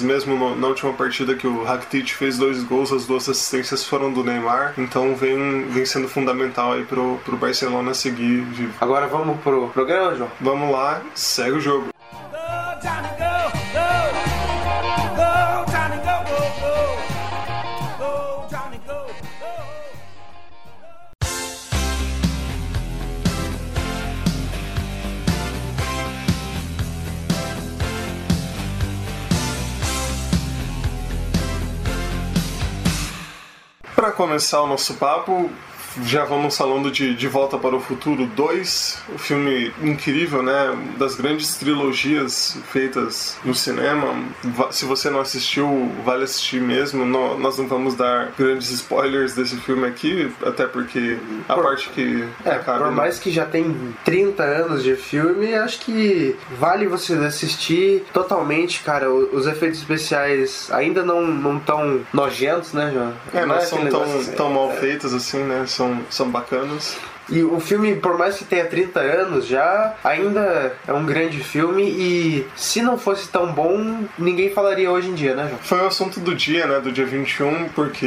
mesmo 0.00 0.36
no- 0.36 0.56
na 0.56 0.66
última 0.68 0.92
partida 0.92 1.34
que 1.34 1.46
o 1.46 1.64
Rakitic 1.64 2.10
fez 2.14 2.38
dois 2.38 2.62
gols, 2.62 2.92
as 2.92 3.06
duas 3.06 3.28
assistências 3.28 3.84
foram 3.84 4.12
do 4.12 4.22
Neymar, 4.24 4.74
então 4.78 5.14
vem, 5.14 5.64
vem 5.68 5.84
sendo 5.84 6.08
fundamental 6.08 6.72
aí 6.72 6.84
pro, 6.84 7.18
pro 7.24 7.36
Barcelona 7.36 7.92
seguir 7.94 8.40
vivo. 8.42 8.72
Agora 8.80 9.06
vamos 9.06 9.40
pro 9.40 9.68
programa, 9.68 10.14
João? 10.14 10.30
Vamos 10.40 10.70
lá, 10.70 11.02
segue 11.14 11.52
o 11.56 11.60
jogo. 11.60 11.88
Go. 13.18 13.45
Começar 34.16 34.62
o 34.62 34.66
nosso 34.66 34.94
papo, 34.94 35.50
já 36.04 36.24
vamos 36.24 36.56
falando 36.56 36.90
de 36.90 37.14
De 37.14 37.28
Volta 37.28 37.56
para 37.58 37.74
o 37.74 37.80
Futuro 37.80 38.26
2, 38.26 38.98
o 39.14 39.18
filme 39.18 39.72
incrível, 39.82 40.42
né? 40.42 40.76
Das 40.98 41.14
grandes 41.14 41.56
trilogias 41.56 42.58
feitas 42.72 43.36
no 43.44 43.54
cinema. 43.54 44.14
Se 44.70 44.84
você 44.84 45.08
não 45.10 45.20
assistiu, 45.20 45.90
vale 46.04 46.24
assistir 46.24 46.60
mesmo. 46.60 47.04
Nós 47.04 47.58
não 47.58 47.66
vamos 47.66 47.94
dar 47.94 48.32
grandes 48.38 48.70
spoilers 48.70 49.34
desse 49.34 49.56
filme 49.56 49.86
aqui, 49.86 50.30
até 50.44 50.66
porque 50.66 51.18
a 51.48 51.54
Por- 51.54 51.64
parte 51.64 51.88
que 51.90 52.24
É, 52.44 52.54
cabe, 52.58 52.78
por 52.78 52.88
né? 52.88 52.94
mais 52.94 53.18
que 53.18 53.30
já 53.30 53.44
tem 53.44 53.94
30 54.04 54.42
anos 54.42 54.82
de 54.82 54.94
filme, 54.96 55.54
acho 55.54 55.80
que 55.80 56.36
vale 56.58 56.86
você 56.86 57.14
assistir 57.14 58.04
totalmente, 58.12 58.82
cara. 58.82 59.10
Os 59.10 59.46
efeitos 59.46 59.80
especiais 59.80 60.68
ainda 60.72 61.02
não 61.02 61.26
não 61.26 61.58
tão 61.58 62.00
nojentos, 62.12 62.72
né, 62.72 62.90
João? 62.92 63.12
É, 63.34 63.46
não 63.46 63.56
é 63.56 63.60
são 63.60 63.86
tão, 63.86 64.02
assim, 64.02 64.32
tão 64.32 64.50
mal 64.50 64.70
é. 64.72 64.76
feitos 64.76 65.12
assim, 65.14 65.38
né? 65.42 65.64
São, 65.66 65.85
são 66.10 66.30
bacanas. 66.30 66.96
E 67.28 67.42
o 67.42 67.58
filme, 67.60 67.96
por 67.96 68.16
mais 68.16 68.36
que 68.36 68.44
tenha 68.44 68.64
30 68.66 69.00
anos 69.00 69.46
já, 69.46 69.94
ainda 70.04 70.74
é 70.86 70.92
um 70.92 71.04
grande 71.04 71.40
filme 71.40 71.82
e 71.82 72.46
se 72.54 72.82
não 72.82 72.96
fosse 72.98 73.28
tão 73.28 73.52
bom, 73.52 74.04
ninguém 74.18 74.50
falaria 74.50 74.90
hoje 74.90 75.08
em 75.08 75.14
dia, 75.14 75.34
né, 75.34 75.46
João? 75.48 75.58
Foi 75.62 75.80
o 75.80 75.86
assunto 75.86 76.20
do 76.20 76.34
dia, 76.34 76.66
né? 76.66 76.80
Do 76.80 76.92
dia 76.92 77.04
21, 77.06 77.68
porque 77.70 78.06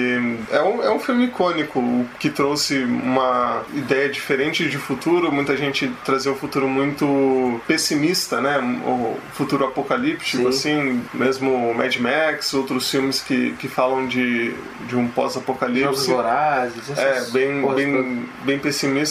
é 0.51 0.61
um, 0.61 0.83
é 0.83 0.89
um 0.89 0.99
filme 0.99 1.25
icônico 1.25 2.05
que 2.19 2.29
trouxe 2.29 2.77
uma 2.83 3.63
ideia 3.73 4.09
diferente 4.09 4.69
de 4.69 4.77
futuro. 4.77 5.31
Muita 5.31 5.57
gente 5.57 5.91
trazia 6.05 6.31
um 6.31 6.35
futuro 6.35 6.67
muito 6.67 7.59
pessimista, 7.67 8.39
né? 8.39 8.57
O 8.85 9.17
futuro 9.33 9.65
apocalíptico, 9.65 10.47
assim, 10.47 11.01
mesmo 11.13 11.73
Mad 11.73 11.95
Max, 11.97 12.53
outros 12.53 12.89
filmes 12.89 13.21
que, 13.21 13.51
que 13.59 13.67
falam 13.67 14.07
de, 14.07 14.53
de 14.87 14.95
um 14.95 15.09
Jogos 15.09 15.13
pós-apocalipse. 15.15 16.09
Vorazes, 16.09 16.97
É, 16.97 17.09
essas 17.17 17.31
bem, 17.31 17.61
porras 17.61 17.83
todas. 17.83 17.93
bem, 18.05 18.29
bem 18.43 18.59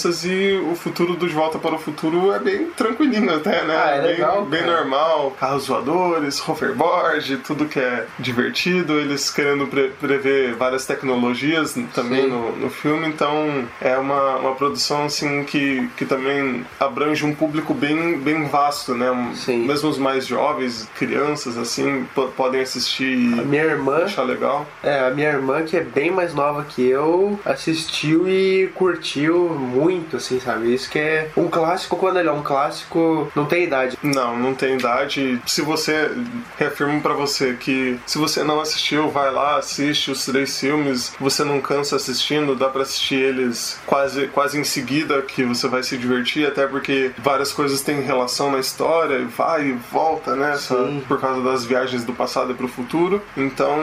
e 0.04 0.60
o 0.70 0.74
futuro 0.74 1.14
do 1.16 1.26
De 1.28 1.34
Volta 1.34 1.58
para 1.58 1.74
o 1.74 1.78
Futuro 1.78 2.32
é 2.32 2.38
bem 2.38 2.66
tranquilinho 2.76 3.34
até, 3.34 3.64
né? 3.64 3.74
Ah, 3.76 3.90
é 3.90 4.00
bem, 4.00 4.10
legal, 4.12 4.44
bem 4.44 4.60
cara. 4.60 4.76
normal, 4.78 5.30
carros 5.38 5.66
voadores, 5.66 6.40
hoverboard, 6.48 7.36
tudo 7.38 7.66
que 7.66 7.78
é 7.78 8.06
divertido, 8.18 8.98
eles 8.98 9.30
querendo 9.30 9.66
pre- 9.66 9.90
prever 10.00 10.54
várias 10.54 10.86
tecnologias 10.86 11.74
também 11.94 12.28
no, 12.28 12.52
no 12.56 12.70
filme, 12.70 13.06
então 13.08 13.64
é 13.80 13.96
uma, 13.96 14.36
uma 14.36 14.54
produção 14.54 15.04
assim 15.04 15.44
que, 15.44 15.88
que 15.96 16.04
também 16.04 16.64
abrange 16.78 17.24
um 17.24 17.34
público 17.34 17.72
bem, 17.74 18.18
bem 18.18 18.44
vasto, 18.46 18.94
né? 18.94 19.08
Sim. 19.34 19.66
Mesmo 19.66 19.88
os 19.88 19.98
mais 19.98 20.26
jovens, 20.26 20.88
crianças, 20.96 21.56
assim, 21.58 22.06
po- 22.14 22.28
podem 22.28 22.60
assistir 22.60 23.14
A 23.38 23.42
minha 23.42 23.64
irmã, 23.64 24.04
achar 24.04 24.22
legal. 24.22 24.66
é, 24.82 25.00
a 25.06 25.10
minha 25.10 25.28
irmã 25.28 25.62
que 25.62 25.76
é 25.76 25.82
bem 25.82 26.10
mais 26.10 26.34
nova 26.34 26.64
que 26.64 26.86
eu, 26.86 27.38
assistiu 27.44 28.28
e 28.28 28.68
curtiu 28.74 29.48
muito, 29.50 29.87
assim, 30.16 30.40
sabe? 30.40 30.74
Isso 30.74 30.90
que 30.90 30.98
é 30.98 31.30
um 31.36 31.48
clássico, 31.48 31.96
quando 31.96 32.18
ele 32.18 32.28
é 32.28 32.32
um 32.32 32.42
clássico, 32.42 33.30
não 33.34 33.46
tem 33.46 33.64
idade. 33.64 33.98
Não, 34.02 34.38
não 34.38 34.54
tem 34.54 34.76
idade. 34.76 35.40
Se 35.46 35.62
você 35.62 36.10
reafirmo 36.56 37.00
pra 37.00 37.14
você 37.14 37.54
que 37.54 37.98
se 38.06 38.18
você 38.18 38.42
não 38.42 38.60
assistiu, 38.60 39.10
vai 39.10 39.30
lá, 39.30 39.56
assiste 39.56 40.10
os 40.10 40.24
três 40.24 40.58
filmes. 40.58 41.14
Você 41.20 41.44
não 41.44 41.60
cansa 41.60 41.96
assistindo, 41.96 42.54
dá 42.54 42.68
pra 42.68 42.82
assistir 42.82 43.16
eles 43.16 43.78
quase 43.86 44.26
quase 44.28 44.58
em 44.58 44.64
seguida 44.64 45.22
que 45.22 45.44
você 45.44 45.68
vai 45.68 45.82
se 45.82 45.96
divertir, 45.96 46.46
até 46.46 46.66
porque 46.66 47.12
várias 47.18 47.52
coisas 47.52 47.80
têm 47.82 48.00
relação 48.02 48.50
na 48.50 48.58
história, 48.58 49.16
e 49.16 49.24
vai 49.24 49.68
e 49.68 49.72
volta, 49.72 50.34
né? 50.34 50.56
Sim. 50.56 51.02
por 51.06 51.20
causa 51.20 51.42
das 51.42 51.64
viagens 51.64 52.04
do 52.04 52.12
passado 52.12 52.52
e 52.52 52.54
pro 52.54 52.68
futuro. 52.68 53.22
Então, 53.36 53.78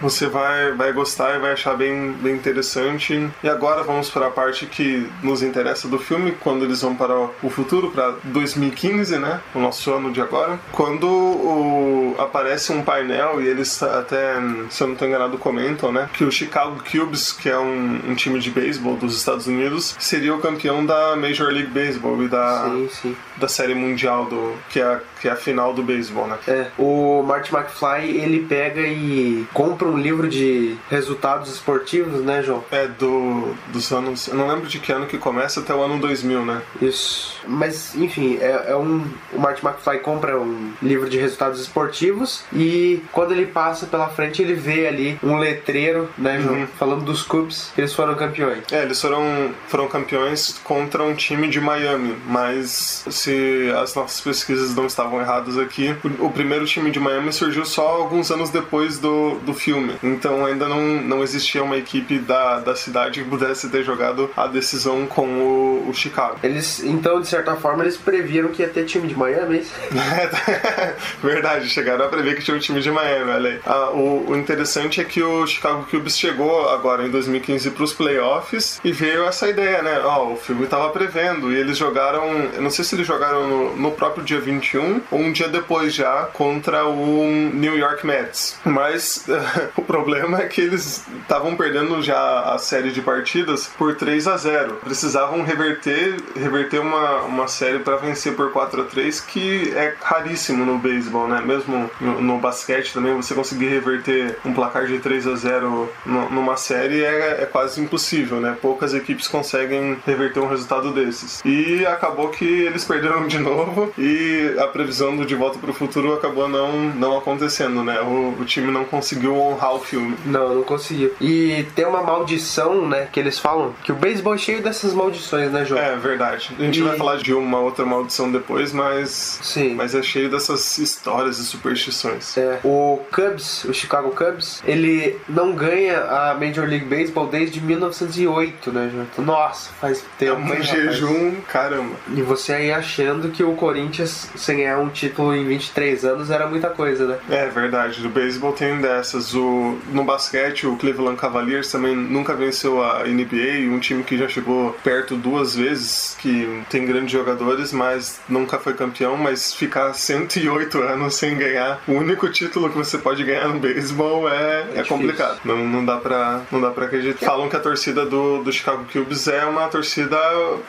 você 0.00 0.26
vai 0.26 0.72
vai 0.72 0.92
gostar 0.92 1.36
e 1.36 1.38
vai 1.38 1.52
achar 1.52 1.74
bem 1.76 2.12
bem 2.12 2.34
interessante. 2.34 3.28
E 3.42 3.48
agora 3.48 3.82
vamos 3.82 4.10
para 4.10 4.26
a 4.26 4.30
parte 4.30 4.66
que 4.66 5.08
nos 5.28 5.42
interessa 5.42 5.86
do 5.88 5.98
filme, 5.98 6.32
quando 6.40 6.64
eles 6.64 6.82
vão 6.82 6.94
para 6.94 7.14
o 7.42 7.50
futuro, 7.50 7.90
para 7.90 8.14
2015, 8.24 9.18
né? 9.18 9.40
O 9.54 9.58
nosso 9.60 9.92
ano 9.92 10.10
de 10.10 10.20
agora. 10.20 10.58
Quando 10.72 11.06
o- 11.06 12.14
aparece 12.18 12.72
um 12.72 12.82
painel 12.82 13.40
e 13.42 13.46
eles 13.46 13.82
até, 13.82 14.34
se 14.70 14.82
eu 14.82 14.86
não 14.88 14.94
estou 14.94 15.06
enganado, 15.08 15.38
comentam, 15.38 15.92
né? 15.92 16.08
Que 16.12 16.24
o 16.24 16.30
Chicago 16.32 16.82
Cubs, 16.90 17.32
que 17.32 17.48
é 17.48 17.58
um, 17.58 18.00
um 18.08 18.14
time 18.14 18.38
de 18.38 18.50
beisebol 18.50 18.96
dos 18.96 19.16
Estados 19.16 19.46
Unidos, 19.46 19.94
seria 19.98 20.34
o 20.34 20.38
campeão 20.40 20.84
da 20.84 21.14
Major 21.16 21.48
League 21.52 21.70
Baseball 21.70 22.22
e 22.22 22.28
da, 22.28 22.64
Sim, 22.64 22.88
sim. 22.90 23.16
da 23.36 23.48
série 23.48 23.74
mundial, 23.74 24.24
do, 24.26 24.54
que, 24.70 24.80
é, 24.80 24.84
a- 24.84 25.00
que 25.20 25.28
é 25.28 25.32
a 25.32 25.36
final 25.36 25.72
do 25.74 25.82
beisebol, 25.82 26.26
né? 26.26 26.38
É, 26.48 26.66
o 26.78 27.22
Marty 27.22 27.54
McFly, 27.54 28.16
ele 28.16 28.40
pega 28.48 28.80
e 28.80 29.46
compra 29.52 29.86
um 29.88 29.98
livro 29.98 30.28
de 30.28 30.76
resultados 30.90 31.52
esportivos, 31.52 32.20
né, 32.22 32.42
João? 32.42 32.64
É 32.70 32.86
do, 32.86 33.54
dos 33.72 33.90
anos. 33.92 34.28
Eu 34.28 34.34
não 34.34 34.48
lembro 34.48 34.66
de 34.68 34.78
que 34.78 34.90
ano 34.92 35.06
que 35.06 35.17
começa 35.18 35.60
até 35.60 35.74
o 35.74 35.82
ano 35.82 35.98
2000, 35.98 36.44
né? 36.44 36.62
Isso. 36.80 37.36
Mas, 37.46 37.94
enfim, 37.94 38.38
é, 38.40 38.66
é 38.68 38.76
um. 38.76 39.04
O 39.32 39.38
Marty 39.38 39.64
McFly 39.64 39.98
compra 40.00 40.38
um 40.38 40.72
livro 40.82 41.08
de 41.08 41.18
resultados 41.18 41.60
esportivos 41.60 42.44
e 42.52 43.02
quando 43.12 43.32
ele 43.32 43.46
passa 43.46 43.86
pela 43.86 44.08
frente, 44.08 44.42
ele 44.42 44.54
vê 44.54 44.86
ali 44.86 45.18
um 45.22 45.36
letreiro, 45.36 46.08
né, 46.16 46.40
João? 46.40 46.66
Falando 46.78 47.04
dos 47.04 47.22
Cubs, 47.22 47.72
eles 47.76 47.92
foram 47.92 48.14
campeões. 48.14 48.64
É, 48.70 48.82
eles 48.82 49.00
foram, 49.00 49.52
foram 49.68 49.88
campeões 49.88 50.58
contra 50.64 51.02
um 51.02 51.14
time 51.14 51.48
de 51.48 51.60
Miami, 51.60 52.16
mas 52.26 53.04
se 53.10 53.72
as 53.82 53.94
nossas 53.94 54.20
pesquisas 54.20 54.74
não 54.74 54.86
estavam 54.86 55.20
erradas 55.20 55.58
aqui, 55.58 55.96
o, 56.04 56.26
o 56.26 56.30
primeiro 56.30 56.64
time 56.66 56.90
de 56.90 57.00
Miami 57.00 57.32
surgiu 57.32 57.64
só 57.64 57.88
alguns 57.88 58.30
anos 58.30 58.50
depois 58.50 58.98
do, 58.98 59.38
do 59.40 59.54
filme. 59.54 59.94
Então 60.02 60.44
ainda 60.44 60.68
não, 60.68 60.80
não 61.02 61.22
existia 61.22 61.62
uma 61.62 61.76
equipe 61.76 62.18
da, 62.18 62.60
da 62.60 62.76
cidade 62.76 63.22
que 63.22 63.28
pudesse 63.28 63.68
ter 63.68 63.82
jogado 63.84 64.30
a 64.36 64.46
decisão 64.46 65.06
com 65.08 65.26
o, 65.26 65.88
o 65.88 65.94
Chicago. 65.94 66.38
Eles, 66.42 66.82
então, 66.84 67.20
de 67.20 67.28
certa 67.28 67.56
forma, 67.56 67.82
eles 67.82 67.96
previram 67.96 68.48
que 68.48 68.62
ia 68.62 68.68
ter 68.68 68.84
time 68.84 69.08
de 69.08 69.16
Miami, 69.16 69.58
é? 69.58 70.94
Verdade, 71.22 71.68
chegaram 71.68 72.04
a 72.04 72.08
prever 72.08 72.36
que 72.36 72.42
tinha 72.42 72.56
um 72.56 72.60
time 72.60 72.80
de 72.80 72.90
Miami, 72.90 73.30
olha 73.30 73.50
aí. 73.50 73.60
Ah, 73.66 73.90
o, 73.90 74.30
o 74.30 74.36
interessante 74.36 75.00
é 75.00 75.04
que 75.04 75.22
o 75.22 75.46
Chicago 75.46 75.86
Cubs 75.90 76.18
chegou 76.18 76.68
agora 76.70 77.06
em 77.06 77.10
2015 77.10 77.70
para 77.70 77.84
os 77.84 77.92
playoffs 77.92 78.80
e 78.84 78.92
veio 78.92 79.24
essa 79.24 79.48
ideia, 79.48 79.82
né? 79.82 80.00
Ó, 80.04 80.32
o 80.32 80.36
filme 80.36 80.64
estava 80.64 80.90
prevendo 80.90 81.52
e 81.52 81.56
eles 81.56 81.76
jogaram, 81.76 82.24
eu 82.54 82.62
não 82.62 82.70
sei 82.70 82.84
se 82.84 82.94
eles 82.94 83.06
jogaram 83.06 83.46
no, 83.46 83.76
no 83.76 83.90
próprio 83.92 84.24
dia 84.24 84.40
21 84.40 85.02
ou 85.10 85.18
um 85.18 85.32
dia 85.32 85.48
depois 85.48 85.94
já 85.94 86.24
contra 86.32 86.86
o 86.86 87.50
New 87.52 87.76
York 87.76 88.06
Mets. 88.06 88.58
Mas 88.64 89.26
o 89.76 89.82
problema 89.82 90.40
é 90.40 90.46
que 90.46 90.60
eles 90.60 91.04
estavam 91.20 91.56
perdendo 91.56 92.02
já 92.02 92.40
a 92.54 92.58
série 92.58 92.90
de 92.90 93.00
partidas 93.00 93.70
por 93.78 93.96
3 93.96 94.26
a 94.26 94.36
0. 94.36 94.78
Precisavam 94.88 95.42
reverter, 95.42 96.16
reverter 96.34 96.80
uma, 96.80 97.20
uma 97.22 97.46
série 97.46 97.78
para 97.80 97.96
vencer 97.96 98.34
por 98.34 98.50
4 98.52 98.80
a 98.80 98.84
3, 98.84 99.20
que 99.20 99.70
é 99.76 99.94
raríssimo 100.02 100.64
no 100.64 100.78
beisebol, 100.78 101.28
né? 101.28 101.42
Mesmo 101.44 101.90
no, 102.00 102.20
no 102.22 102.38
basquete 102.38 102.94
também 102.94 103.14
você 103.14 103.34
conseguir 103.34 103.66
reverter 103.68 104.38
um 104.46 104.54
placar 104.54 104.86
de 104.86 104.98
3 104.98 105.26
a 105.26 105.36
0 105.36 105.90
nu- 106.06 106.30
numa 106.30 106.56
série 106.56 107.04
é, 107.04 107.42
é 107.42 107.46
quase 107.46 107.80
impossível, 107.82 108.40
né? 108.40 108.56
Poucas 108.62 108.94
equipes 108.94 109.28
conseguem 109.28 109.98
reverter 110.06 110.40
um 110.40 110.48
resultado 110.48 110.90
desses. 110.92 111.42
E 111.44 111.84
acabou 111.86 112.28
que 112.30 112.44
eles 112.46 112.84
perderam 112.84 113.26
de 113.26 113.38
novo 113.38 113.92
e 113.98 114.54
a 114.58 114.66
previsão 114.68 115.14
do 115.16 115.26
De 115.26 115.34
Volta 115.34 115.58
para 115.58 115.70
o 115.70 115.74
Futuro 115.74 116.14
acabou 116.14 116.48
não, 116.48 116.72
não 116.94 117.18
acontecendo, 117.18 117.84
né? 117.84 118.00
O, 118.00 118.34
o 118.40 118.44
time 118.46 118.72
não 118.72 118.84
conseguiu 118.84 119.36
honrar 119.36 119.74
o 119.74 119.80
filme. 119.80 120.16
Não, 120.24 120.54
não 120.54 120.62
conseguiu. 120.62 121.12
E 121.20 121.66
tem 121.74 121.84
uma 121.86 122.02
maldição, 122.02 122.86
né, 122.88 123.06
que 123.12 123.20
eles 123.20 123.38
falam 123.38 123.74
que 123.84 123.92
o 123.92 123.94
beisebol 123.94 124.34
é 124.34 124.38
cheio 124.38 124.62
dessas 124.62 124.77
dessas 124.78 124.94
maldições, 124.94 125.50
né, 125.50 125.64
João? 125.64 125.80
É 125.80 125.96
verdade. 125.96 126.50
A 126.58 126.62
gente 126.62 126.78
E- 126.80 126.82
vai 126.82 126.96
falar 126.96 127.16
de 127.16 127.34
uma 127.34 127.58
outra 127.58 127.84
maldição 127.84 128.30
depois, 128.30 128.72
mas. 128.72 129.40
Sim. 129.42 129.74
Mas 129.74 129.94
é 129.94 130.02
cheio 130.02 130.30
dessas 130.30 130.78
histórias 130.78 131.38
e 131.38 131.44
superstições. 131.44 132.36
É, 132.38 132.60
o 132.64 133.00
Cubs, 133.12 133.64
o 133.64 133.74
Chicago 133.74 134.10
Cubs, 134.10 134.62
ele 134.64 135.18
não 135.28 135.52
ganha 135.52 136.00
a 136.04 136.34
Major 136.34 136.66
League 136.66 136.84
Baseball 136.84 137.26
desde 137.26 137.60
1908, 137.60 138.72
né, 138.72 138.90
Jonathan? 138.92 139.22
Nossa, 139.22 139.70
faz 139.80 139.98
É 140.00 140.02
tempo. 140.24 140.36
um 140.40 140.44
hein, 140.44 140.48
rapaz? 140.50 140.66
jejum, 140.68 141.34
caramba. 141.48 141.94
E 142.14 142.22
você 142.22 142.52
aí 142.52 142.72
achando 142.72 143.28
que 143.30 143.42
o 143.42 143.52
Corinthians, 143.54 144.30
sem 144.36 144.58
ganhar 144.58 144.78
um 144.78 144.88
título 144.88 145.34
em 145.34 145.44
23 145.46 146.04
anos, 146.04 146.30
era 146.30 146.46
muita 146.46 146.68
coisa, 146.70 147.06
né? 147.06 147.18
É 147.30 147.46
verdade, 147.46 148.00
do 148.00 148.08
beisebol 148.08 148.52
tem 148.52 148.80
dessas. 148.80 149.34
O, 149.34 149.78
no 149.92 150.04
basquete, 150.04 150.66
o 150.66 150.76
Cleveland 150.76 151.16
Cavaliers 151.18 151.70
também 151.70 151.94
nunca 151.96 152.34
venceu 152.34 152.82
a 152.82 153.04
NBA, 153.04 153.68
um 153.74 153.78
time 153.78 154.02
que 154.02 154.16
já 154.16 154.28
chegou 154.28 154.67
perto 154.72 155.16
duas 155.16 155.54
vezes, 155.54 156.16
que 156.20 156.62
tem 156.70 156.86
grandes 156.86 157.10
jogadores, 157.10 157.72
mas 157.72 158.20
nunca 158.28 158.58
foi 158.58 158.74
campeão. 158.74 159.16
Mas 159.16 159.54
ficar 159.54 159.92
108 159.92 160.80
anos 160.82 161.14
sem 161.14 161.36
ganhar, 161.36 161.80
o 161.86 161.92
único 161.92 162.28
título 162.28 162.70
que 162.70 162.76
você 162.76 162.98
pode 162.98 163.24
ganhar 163.24 163.48
no 163.48 163.58
beisebol 163.58 164.28
é, 164.28 164.60
é, 164.60 164.62
difícil. 164.66 164.84
complicado. 164.86 165.40
Não, 165.44 165.56
não, 165.56 165.84
dá 165.84 165.96
pra, 165.96 166.42
não 166.50 166.60
dá 166.60 166.70
pra 166.70 166.86
acreditar. 166.86 167.26
Falam 167.26 167.48
que 167.48 167.56
a 167.56 167.60
torcida 167.60 168.06
do, 168.06 168.42
do 168.42 168.52
Chicago 168.52 168.84
Cubs 168.92 169.28
é 169.28 169.44
uma 169.44 169.68
torcida 169.68 170.18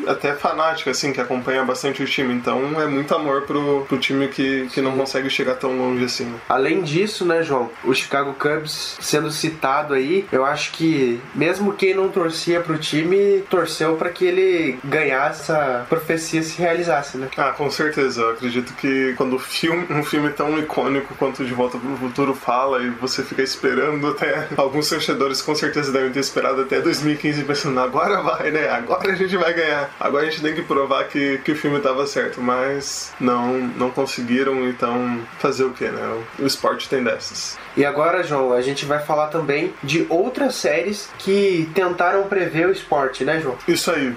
até 0.07 0.33
fanática, 0.33 0.91
assim, 0.91 1.11
que 1.13 1.21
acompanha 1.21 1.63
bastante 1.63 2.03
o 2.03 2.05
time. 2.05 2.33
Então 2.33 2.79
é 2.81 2.87
muito 2.87 3.13
amor 3.13 3.43
pro, 3.43 3.85
pro 3.87 3.97
time 3.97 4.27
que, 4.27 4.67
que 4.71 4.81
não 4.81 4.97
consegue 4.97 5.29
chegar 5.29 5.55
tão 5.55 5.77
longe 5.77 6.05
assim. 6.05 6.25
né? 6.25 6.39
Além 6.47 6.81
disso, 6.81 7.25
né, 7.25 7.43
João, 7.43 7.69
o 7.83 7.93
Chicago 7.93 8.33
Cubs 8.33 8.97
sendo 8.99 9.31
citado 9.31 9.93
aí, 9.93 10.25
eu 10.31 10.45
acho 10.45 10.71
que 10.71 11.19
mesmo 11.33 11.73
quem 11.73 11.93
não 11.93 12.09
torcia 12.09 12.61
pro 12.61 12.77
time, 12.77 13.43
torceu 13.49 13.88
pra 13.96 14.10
que 14.10 14.25
ele 14.25 14.79
ganhasse 14.84 15.41
essa 15.41 15.86
profecia 15.88 16.43
se 16.43 16.58
realizasse, 16.60 17.17
né? 17.17 17.29
Ah, 17.38 17.51
com 17.51 17.69
certeza. 17.69 18.22
Eu 18.22 18.31
acredito 18.31 18.74
que 18.74 19.13
quando 19.15 19.36
o 19.36 19.39
filme, 19.39 19.86
um 19.89 20.03
filme 20.03 20.29
tão 20.29 20.58
icônico 20.60 21.15
quanto 21.15 21.46
De 21.46 21.53
Volta 21.53 21.77
pro 21.77 21.98
Futuro 21.98 22.34
fala 22.34 22.81
e 22.81 22.89
você 22.89 23.24
fica 23.24 23.41
esperando 23.41 24.08
até. 24.08 24.48
Alguns 24.58 24.89
torcedores 24.89 25.41
com 25.41 25.55
certeza 25.55 25.91
devem 25.91 26.12
ter 26.12 26.19
esperado 26.19 26.62
até 26.62 26.81
2015 26.81 27.43
pensando, 27.43 27.79
agora 27.79 28.22
vai, 28.22 28.51
né? 28.51 28.69
Agora 28.69 29.12
a 29.12 29.15
gente 29.15 29.36
vai 29.38 29.53
ganhar. 29.53 29.89
Agora 30.00 30.27
a 30.27 30.29
gente 30.29 30.41
tem 30.41 30.53
que 30.53 30.62
provar 30.62 31.05
que, 31.05 31.39
que 31.39 31.51
o 31.51 31.55
filme 31.55 31.79
tava 31.79 32.05
certo. 32.05 32.41
Mas 32.41 33.13
não, 33.19 33.53
não 33.58 33.89
conseguiram, 33.89 34.67
então 34.67 35.19
fazer 35.39 35.63
o 35.63 35.72
que, 35.72 35.86
né? 35.86 36.24
O, 36.39 36.43
o 36.43 36.48
esporte 36.48 36.89
tem 36.89 37.03
dessas. 37.03 37.58
E 37.77 37.85
agora, 37.85 38.23
João, 38.23 38.53
a 38.53 38.61
gente 38.61 38.85
vai 38.85 38.99
falar 38.99 39.27
também 39.27 39.73
de 39.83 40.05
outras 40.09 40.55
séries 40.55 41.09
que 41.19 41.69
tentaram 41.73 42.23
prever 42.23 42.67
o 42.67 42.71
esporte, 42.71 43.23
né, 43.23 43.39
João? 43.39 43.57
Isso 43.67 43.91
aí. 43.91 44.15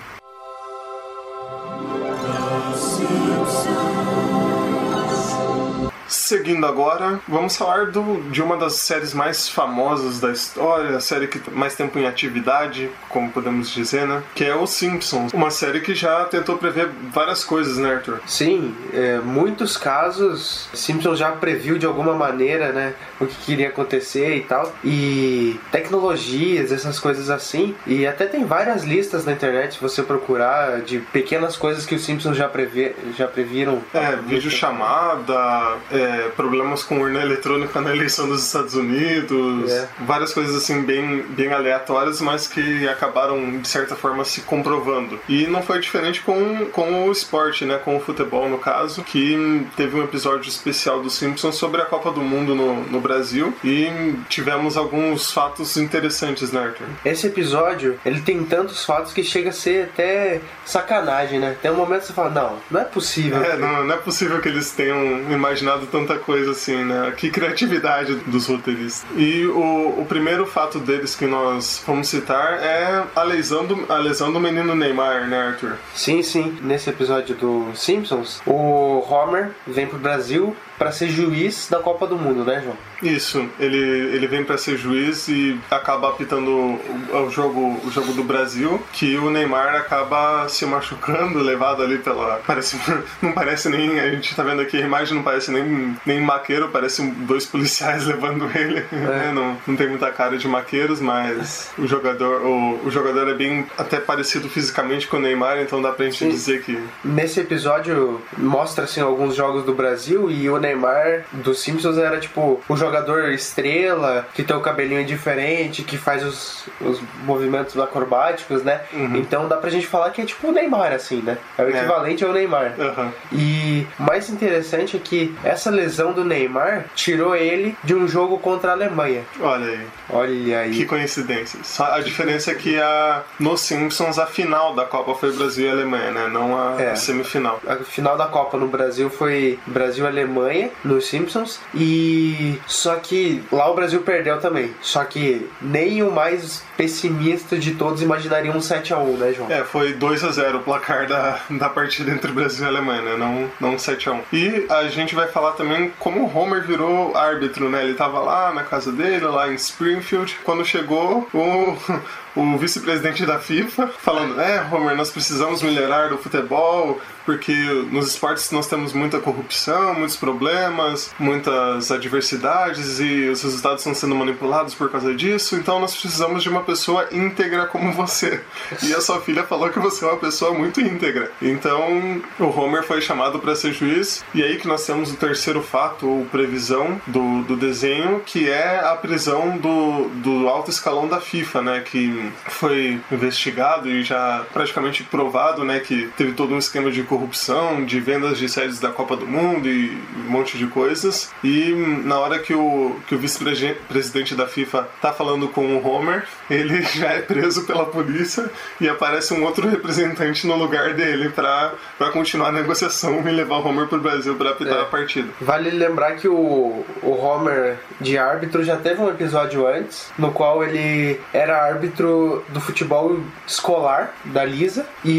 Seguindo 6.22 6.64
agora, 6.64 7.18
vamos 7.26 7.56
falar 7.56 7.86
do, 7.86 8.22
de 8.30 8.40
uma 8.40 8.56
das 8.56 8.74
séries 8.74 9.12
mais 9.12 9.48
famosas 9.48 10.20
da 10.20 10.30
história, 10.30 10.96
a 10.96 11.00
série 11.00 11.26
que 11.26 11.42
mais 11.50 11.74
tempo 11.74 11.98
em 11.98 12.06
atividade, 12.06 12.88
como 13.08 13.28
podemos 13.32 13.68
dizer, 13.68 14.06
né? 14.06 14.22
Que 14.32 14.44
é 14.44 14.54
Os 14.54 14.70
Simpsons. 14.70 15.32
Uma 15.32 15.50
série 15.50 15.80
que 15.80 15.96
já 15.96 16.24
tentou 16.26 16.56
prever 16.56 16.88
várias 17.12 17.44
coisas, 17.44 17.76
né, 17.76 17.94
Arthur? 17.94 18.20
Sim, 18.24 18.72
é, 18.94 19.18
muitos 19.18 19.76
casos 19.76 20.70
Simpson 20.72 21.16
já 21.16 21.32
previu 21.32 21.76
de 21.76 21.86
alguma 21.86 22.14
maneira, 22.14 22.70
né, 22.70 22.94
o 23.20 23.26
que 23.26 23.34
queria 23.44 23.68
acontecer 23.68 24.36
e 24.36 24.42
tal. 24.42 24.72
E 24.84 25.58
tecnologias, 25.72 26.70
essas 26.70 27.00
coisas 27.00 27.30
assim. 27.30 27.74
E 27.84 28.06
até 28.06 28.26
tem 28.26 28.44
várias 28.44 28.84
listas 28.84 29.24
na 29.24 29.32
internet 29.32 29.74
se 29.74 29.80
você 29.80 30.04
procurar 30.04 30.82
de 30.82 31.00
pequenas 31.00 31.56
coisas 31.56 31.84
que 31.84 31.96
os 31.96 32.04
Simpsons 32.04 32.36
já, 32.36 32.48
prevê, 32.48 32.94
já 33.18 33.26
previram. 33.26 33.82
É, 33.92 34.14
vídeo 34.16 34.52
chamada, 34.52 35.76
é, 35.90 36.11
problemas 36.36 36.82
com 36.82 37.00
urna 37.00 37.20
eletrônica 37.20 37.80
na 37.80 37.90
eleição 37.94 38.28
dos 38.28 38.44
Estados 38.44 38.74
Unidos, 38.74 39.70
É. 39.70 39.88
várias 40.00 40.32
coisas 40.32 40.54
assim 40.54 40.82
bem, 40.82 41.22
bem 41.22 41.52
aleatórias, 41.52 42.20
mas 42.20 42.46
que 42.46 42.88
acabaram 42.88 43.58
de 43.60 43.68
certa 43.68 43.94
forma 43.96 44.24
se 44.24 44.42
comprovando. 44.42 45.18
E 45.28 45.46
não 45.46 45.62
foi 45.62 45.80
diferente 45.80 46.20
com, 46.22 46.66
com 46.66 47.06
o 47.06 47.12
esporte, 47.12 47.64
né, 47.64 47.78
com 47.84 47.96
o 47.96 48.00
futebol 48.00 48.48
no 48.48 48.58
caso, 48.58 49.02
que 49.02 49.66
teve 49.76 49.96
um 49.96 50.04
episódio 50.04 50.48
especial 50.48 51.00
dos 51.02 51.14
Simpsons 51.14 51.56
sobre 51.56 51.80
a 51.80 51.84
Copa 51.84 52.10
do 52.10 52.20
Mundo 52.20 52.54
no, 52.54 52.82
no 52.84 53.00
Brasil 53.00 53.54
e 53.64 54.14
tivemos 54.28 54.76
alguns 54.76 55.32
fatos 55.32 55.76
interessantes, 55.76 56.52
né, 56.52 56.62
Arthur? 56.64 56.86
Esse 57.04 57.26
episódio, 57.26 57.98
ele 58.04 58.20
tem 58.20 58.42
tantos 58.44 58.84
fatos 58.84 59.12
que 59.12 59.22
chega 59.22 59.50
a 59.50 59.52
ser 59.52 59.84
até 59.84 60.40
sacanagem, 60.64 61.38
né? 61.38 61.56
Tem 61.60 61.70
um 61.70 61.76
momento 61.76 62.00
que 62.00 62.06
você 62.08 62.12
fala, 62.12 62.30
não, 62.30 62.56
não 62.70 62.80
é 62.80 62.84
possível. 62.84 63.42
É, 63.42 63.56
não, 63.56 63.84
não 63.84 63.94
é 63.94 63.98
possível 63.98 64.40
que 64.40 64.48
eles 64.48 64.70
tenham 64.72 65.30
imaginado 65.30 65.86
tanta 66.02 66.18
coisa 66.18 66.50
assim, 66.50 66.84
né? 66.84 67.12
Que 67.16 67.30
criatividade 67.30 68.14
dos 68.26 68.46
roteiristas. 68.46 69.04
E 69.16 69.46
o, 69.46 70.00
o 70.00 70.06
primeiro 70.06 70.46
fato 70.46 70.78
deles 70.78 71.14
que 71.14 71.26
nós 71.26 71.82
vamos 71.86 72.08
citar 72.08 72.58
é 72.62 73.04
a 73.14 73.22
lesão 73.22 73.64
do, 73.64 73.92
a 73.92 73.98
lesão 73.98 74.32
do 74.32 74.40
menino 74.40 74.74
Neymar, 74.74 75.28
né, 75.28 75.48
Arthur? 75.48 75.76
Sim, 75.94 76.22
sim. 76.22 76.58
Nesse 76.62 76.90
episódio 76.90 77.34
do 77.34 77.72
Simpsons, 77.74 78.42
o 78.46 79.04
Homer 79.08 79.50
vem 79.66 79.86
pro 79.86 79.98
Brasil 79.98 80.56
pra 80.78 80.90
ser 80.90 81.08
juiz 81.10 81.68
da 81.70 81.78
Copa 81.78 82.06
do 82.06 82.16
Mundo, 82.16 82.44
né, 82.44 82.60
João? 82.60 82.76
Isso, 83.02 83.48
ele, 83.58 83.78
ele 83.78 84.26
vem 84.26 84.44
pra 84.44 84.58
ser 84.58 84.76
juiz 84.76 85.28
e 85.28 85.58
acaba 85.70 86.08
apitando 86.08 86.50
o, 86.50 87.16
o 87.26 87.30
jogo, 87.30 87.80
o 87.84 87.90
jogo 87.90 88.12
do 88.12 88.24
Brasil, 88.24 88.82
que 88.92 89.16
o 89.16 89.30
Neymar 89.30 89.76
acaba 89.76 90.48
se 90.48 90.64
machucando, 90.66 91.40
levado 91.40 91.82
ali 91.82 91.98
pela. 91.98 92.40
Parece, 92.46 92.76
não 93.22 93.32
parece 93.32 93.68
nem. 93.68 94.00
A 94.00 94.10
gente 94.10 94.34
tá 94.34 94.42
vendo 94.42 94.62
aqui 94.62 94.76
a 94.76 94.80
imagem, 94.80 95.14
não 95.14 95.22
parece 95.22 95.50
nem, 95.50 95.91
nem 96.06 96.20
maqueiro, 96.20 96.68
parece 96.68 97.02
dois 97.02 97.46
policiais 97.46 98.04
levando 98.06 98.50
ele. 98.54 98.84
né? 98.92 99.30
Não, 99.34 99.56
não 99.66 99.76
tem 99.76 99.88
muita 99.88 100.10
cara 100.10 100.36
de 100.36 100.46
maqueiros, 100.48 101.00
mas 101.00 101.70
o 101.78 101.86
jogador, 101.86 102.42
o, 102.42 102.80
o 102.86 102.90
jogador 102.90 103.28
é 103.28 103.34
bem 103.34 103.66
até 103.78 103.98
parecido 103.98 104.48
fisicamente 104.48 105.06
com 105.06 105.16
o 105.16 105.20
Neymar, 105.20 105.58
então 105.58 105.80
dá 105.82 105.90
pra 105.92 106.04
gente 106.06 106.18
Sim. 106.18 106.28
dizer 106.30 106.62
que. 106.62 106.78
Nesse 107.04 107.40
episódio 107.40 108.20
mostra 108.36 108.84
assim 108.84 109.00
alguns 109.00 109.34
jogos 109.34 109.64
do 109.64 109.74
Brasil 109.74 110.30
e 110.30 110.48
o 110.48 110.58
Neymar 110.58 111.24
dos 111.32 111.60
Simpsons 111.62 111.96
era 111.98 112.18
tipo 112.18 112.60
o 112.68 112.76
jogador 112.76 113.30
estrela 113.32 114.26
que 114.34 114.42
tem 114.42 114.56
o 114.56 114.60
cabelinho 114.60 115.04
diferente, 115.04 115.82
que 115.82 115.96
faz 115.96 116.24
os, 116.24 116.64
os 116.80 117.00
movimentos 117.24 117.78
acrobáticos, 117.78 118.62
né? 118.62 118.80
Então 119.14 119.48
dá 119.48 119.56
pra 119.56 119.70
gente 119.70 119.86
falar 119.86 120.10
que 120.10 120.20
é 120.20 120.24
tipo 120.24 120.48
o 120.48 120.52
Neymar 120.52 120.92
assim, 120.92 121.22
né? 121.22 121.38
É 121.58 121.62
o 121.62 121.66
É. 121.68 121.70
equivalente 121.70 122.24
ao 122.24 122.32
Neymar. 122.32 122.74
Aham. 122.78 123.12
E 123.32 123.86
o 123.98 124.02
mais 124.02 124.28
interessante 124.30 124.96
é 124.96 125.00
que 125.00 125.34
essa 125.44 125.70
lesão 125.82 126.12
do 126.12 126.24
Neymar 126.24 126.86
tirou 126.94 127.34
ele 127.34 127.76
de 127.82 127.94
um 127.94 128.06
jogo 128.06 128.38
contra 128.38 128.70
a 128.70 128.74
Alemanha. 128.74 129.22
Olha 129.40 129.66
aí. 129.66 129.86
Olha 130.10 130.58
aí. 130.60 130.70
Que 130.74 130.84
coincidência. 130.84 131.58
Só 131.62 131.84
a 131.94 132.00
diferença 132.00 132.50
é 132.50 132.54
que 132.54 132.78
a, 132.80 133.22
no 133.38 133.56
Simpsons 133.56 134.18
a 134.18 134.26
final 134.26 134.74
da 134.74 134.84
Copa 134.84 135.14
foi 135.14 135.32
Brasil 135.32 135.66
e 135.66 135.70
Alemanha, 135.70 136.10
né? 136.10 136.28
Não 136.32 136.56
a, 136.56 136.80
É. 136.80 136.94
semifinal. 136.94 137.60
A 137.66 137.76
final 137.76 138.16
da 138.16 138.26
Copa 138.26 138.56
no 138.56 138.68
Brasil 138.68 139.10
foi 139.10 139.58
Brasil 139.66 140.04
e 140.04 140.08
Alemanha 140.08 140.70
nos 140.84 141.06
Simpsons 141.08 141.60
e 141.74 142.58
só 142.66 142.96
que 142.96 143.42
lá 143.50 143.70
o 143.70 143.74
Brasil 143.74 144.00
perdeu 144.02 144.38
também. 144.40 144.72
Só 144.80 145.04
que 145.04 145.48
nem 145.60 146.02
o 146.02 146.10
mais 146.10 146.62
pessimista 146.76 147.56
de 147.58 147.74
todos 147.74 148.02
imaginaria 148.02 148.50
um 148.52 148.60
7 148.60 148.92
a 148.94 148.98
1, 148.98 149.16
né, 149.16 149.32
João? 149.32 149.50
É, 149.50 149.64
foi 149.64 149.92
2 149.94 150.24
a 150.24 150.30
0 150.30 150.58
o 150.58 150.62
placar 150.62 151.06
da, 151.06 151.38
da 151.50 151.68
partida 151.68 152.10
entre 152.10 152.30
Brasil 152.32 152.64
e 152.64 152.68
Alemanha, 152.68 153.02
né? 153.02 153.16
Não, 153.16 153.50
não 153.60 153.78
7 153.78 154.08
a 154.08 154.12
1 154.12 154.20
E 154.32 154.66
a 154.68 154.84
gente 154.88 155.14
vai 155.14 155.28
falar 155.28 155.52
também 155.52 155.71
como 155.98 156.22
o 156.22 156.36
Homer 156.36 156.62
virou 156.66 157.16
árbitro, 157.16 157.68
né? 157.68 157.84
Ele 157.84 157.94
tava 157.94 158.20
lá 158.20 158.52
na 158.52 158.64
casa 158.64 158.92
dele, 158.92 159.24
lá 159.26 159.50
em 159.50 159.54
Springfield. 159.54 160.38
Quando 160.44 160.64
chegou, 160.64 161.28
o, 161.32 161.76
o 162.34 162.56
vice-presidente 162.56 163.24
da 163.26 163.38
FIFA 163.38 163.88
falando: 163.98 164.40
É, 164.40 164.66
Homer, 164.70 164.96
nós 164.96 165.10
precisamos 165.10 165.62
melhorar 165.62 166.08
do 166.08 166.18
futebol, 166.18 167.00
porque 167.24 167.54
nos 167.90 168.08
esportes 168.08 168.50
nós 168.50 168.66
temos 168.66 168.92
muita 168.92 169.20
corrupção, 169.20 169.94
muitos 169.94 170.16
problemas, 170.16 171.14
muitas 171.18 171.90
adversidades 171.90 173.00
e 173.00 173.28
os 173.28 173.42
resultados 173.42 173.80
estão 173.80 173.94
sendo 173.94 174.14
manipulados 174.14 174.74
por 174.74 174.90
causa 174.90 175.14
disso, 175.14 175.56
então 175.56 175.80
nós 175.80 175.94
precisamos 175.94 176.42
de 176.42 176.48
uma 176.48 176.62
pessoa 176.62 177.08
íntegra 177.12 177.66
como 177.66 177.92
você. 177.92 178.42
E 178.82 178.92
a 178.94 179.00
sua 179.00 179.20
filha 179.20 179.44
falou 179.44 179.70
que 179.70 179.78
você 179.78 180.04
é 180.04 180.08
uma 180.08 180.18
pessoa 180.18 180.52
muito 180.52 180.80
íntegra. 180.80 181.30
Então 181.40 182.22
o 182.38 182.44
Homer 182.44 182.82
foi 182.82 183.00
chamado 183.00 183.38
para 183.38 183.54
ser 183.54 183.72
juiz, 183.72 184.24
e 184.34 184.42
aí 184.42 184.56
que 184.56 184.66
nós 184.66 184.84
temos 184.84 185.12
o 185.12 185.16
terceiro 185.16 185.62
fato, 185.62 186.08
ou 186.08 186.24
previsão 186.26 187.00
do, 187.06 187.42
do 187.42 187.56
desenho, 187.56 188.20
que 188.20 188.48
é 188.48 188.80
a 188.80 188.94
prisão 188.96 189.56
do, 189.58 190.08
do 190.08 190.48
alto 190.48 190.70
escalão 190.70 191.06
da 191.08 191.20
FIFA, 191.20 191.62
né? 191.62 191.80
Que 191.80 192.21
foi 192.48 193.00
investigado 193.10 193.88
e 193.88 194.02
já 194.02 194.44
praticamente 194.52 195.02
provado, 195.04 195.64
né? 195.64 195.80
Que 195.80 196.08
teve 196.16 196.32
todo 196.32 196.54
um 196.54 196.58
esquema 196.58 196.90
de 196.90 197.02
corrupção, 197.02 197.84
de 197.84 198.00
vendas 198.00 198.38
de 198.38 198.48
séries 198.48 198.78
da 198.80 198.90
Copa 198.90 199.16
do 199.16 199.26
Mundo 199.26 199.68
e 199.68 199.96
um 200.26 200.30
monte 200.30 200.56
de 200.58 200.66
coisas. 200.66 201.30
E 201.42 201.72
na 202.04 202.18
hora 202.18 202.38
que 202.38 202.54
o, 202.54 202.96
que 203.06 203.14
o 203.14 203.18
vice-presidente 203.18 204.34
da 204.34 204.46
FIFA 204.46 204.88
tá 205.00 205.12
falando 205.12 205.48
com 205.48 205.76
o 205.76 205.86
Homer, 205.86 206.24
ele 206.50 206.82
já 206.82 207.08
é 207.12 207.20
preso 207.22 207.64
pela 207.66 207.86
polícia 207.86 208.50
e 208.80 208.88
aparece 208.88 209.32
um 209.34 209.44
outro 209.44 209.68
representante 209.68 210.46
no 210.46 210.56
lugar 210.56 210.94
dele 210.94 211.28
pra 211.30 211.72
continuar 212.12 212.48
a 212.48 212.52
negociação 212.52 213.20
e 213.26 213.30
levar 213.30 213.56
o 213.56 213.66
Homer 213.68 213.86
pro 213.86 214.00
Brasil 214.00 214.34
pra 214.36 214.50
apitar 214.50 214.78
É. 214.78 214.82
a 214.82 214.84
partida. 214.84 215.28
Vale 215.40 215.70
lembrar 215.70 216.12
que 216.16 216.28
o, 216.28 216.84
o 217.02 217.10
Homer 217.10 217.76
de 218.00 218.18
árbitro 218.18 218.62
já 218.64 218.76
teve 218.76 219.00
um 219.00 219.08
episódio 219.08 219.66
antes, 219.66 220.10
no 220.18 220.30
qual 220.32 220.62
ele 220.64 221.20
era 221.32 221.62
árbitro 221.64 222.08
do 222.48 222.60
futebol 222.60 223.20
escolar 223.46 224.14
da 224.24 224.44
Lisa 224.44 224.86
E 225.04 225.12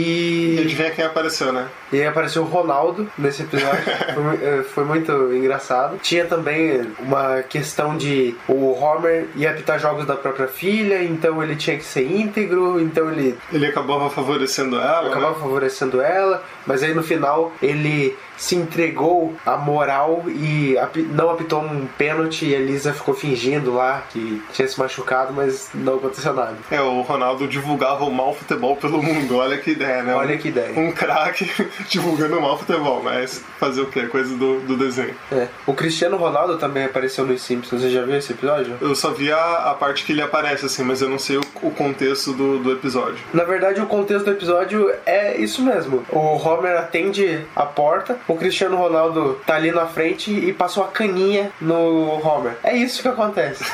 e, 0.56 0.60
adivinha 0.60 0.92
quem 0.92 1.06
apareceu, 1.06 1.52
né? 1.54 1.68
E 1.94 2.02
aí 2.02 2.08
apareceu 2.08 2.42
o 2.42 2.46
Ronaldo 2.46 3.08
nesse 3.18 3.44
episódio. 3.44 3.84
foi, 4.14 4.36
eh, 4.44 4.64
foi 4.64 4.84
muito 4.84 5.12
engraçado. 5.34 5.98
Tinha 6.02 6.26
também 6.26 6.82
uma 7.00 7.44
questão 7.44 7.96
de 7.96 8.36
o 8.48 8.74
Homer 8.74 9.28
ia 9.36 9.52
apitar 9.52 9.80
jogos 9.80 10.06
da 10.06 10.16
própria 10.16 10.48
filha, 10.48 11.04
então 11.04 11.42
ele 11.44 11.56
tinha 11.56 11.78
que 11.78 11.84
ser 11.84 12.10
íntegro, 12.10 12.80
então 12.82 13.12
ele 13.12 13.38
Ele 13.52 13.68
acabava 13.68 14.10
favorecendo 14.10 14.78
ela, 14.78 15.10
acabava 15.10 15.34
né? 15.34 15.40
favorecendo 15.40 16.02
ela, 16.02 16.44
mas 16.66 16.82
aí 16.84 16.94
no 16.94 17.04
final 17.04 17.52
ele 17.62 18.16
se 18.38 18.56
entregou 18.56 19.34
à 19.46 19.56
moral 19.58 20.24
e 20.28 20.76
não 21.12 21.30
apitou 21.30 21.62
um 21.62 21.88
pênalti 21.98 22.46
e 22.46 22.56
a 22.56 22.60
Elisa 22.60 22.94
ficou 22.94 23.14
fingindo 23.14 23.74
lá 23.74 24.04
que 24.10 24.42
tinha 24.52 24.68
se 24.68 24.78
machucado, 24.80 25.34
mas 25.34 25.70
não 25.74 25.96
aconteceu 25.96 26.34
nada. 26.34 26.58
É, 26.72 26.82
o 26.82 27.02
Ronaldo 27.02 27.48
divulgava 27.48 28.04
o 28.04 28.12
mau 28.12 28.34
futebol 28.34 28.76
pelo 28.76 29.02
mundo. 29.02 29.38
Olha 29.38 29.58
que 29.58 29.72
ideia, 29.72 30.04
né? 30.04 30.16
Olha 30.16 30.38
que 30.38 30.50
ideia. 30.50 30.78
Um 30.78 30.92
craque 30.92 31.50
divulgando 31.90 32.38
o 32.38 32.42
mau 32.42 32.58
futebol, 32.58 33.02
mas 33.04 33.44
fazer 33.60 33.82
o 33.82 33.88
quê? 33.88 34.04
Coisa 34.08 34.36
do, 34.36 34.60
do 34.62 34.78
desenho. 34.78 35.16
É. 35.32 35.48
O 35.66 35.74
Cristiano 35.74 36.18
Ronaldo 36.18 36.58
também 36.58 36.86
apareceu 36.86 37.26
nos 37.26 37.42
Simpsons, 37.42 37.82
você 37.82 37.90
já 37.90 38.04
viu 38.04 38.16
esse 38.18 38.32
episódio? 38.34 38.78
Eu 38.82 38.96
só 38.96 39.12
vi 39.12 39.32
a, 39.32 39.72
a 39.72 39.74
parte 39.74 40.04
que 40.04 40.12
ele 40.12 40.22
aparece, 40.22 40.66
assim, 40.66 40.84
mas 40.84 41.02
eu 41.02 41.10
não 41.10 41.20
sei 41.20 41.38
o, 41.38 41.42
o 41.62 41.72
contexto 41.72 42.34
do, 42.34 42.60
do 42.60 42.72
episódio. 42.72 43.18
Na 43.34 43.44
verdade, 43.44 43.82
o 43.82 43.86
contexto 43.86 44.26
do 44.26 44.32
episódio 44.32 44.94
é 45.06 45.38
isso 45.38 45.62
mesmo. 45.62 46.06
O 46.10 46.20
Homer 46.20 46.78
atende 46.78 47.46
a 47.56 47.66
porta, 47.66 48.18
o 48.28 48.36
Cristiano 48.36 48.78
Ronaldo 48.78 49.40
tá 49.46 49.56
ali 49.56 49.72
na 49.72 49.86
frente 49.86 50.32
e 50.32 50.54
passou 50.54 50.84
a 50.84 50.88
caninha 50.88 51.52
no 51.60 52.20
Homer. 52.26 52.54
É 52.64 52.76
isso 52.76 53.02
que 53.02 53.08
acontece. 53.08 53.64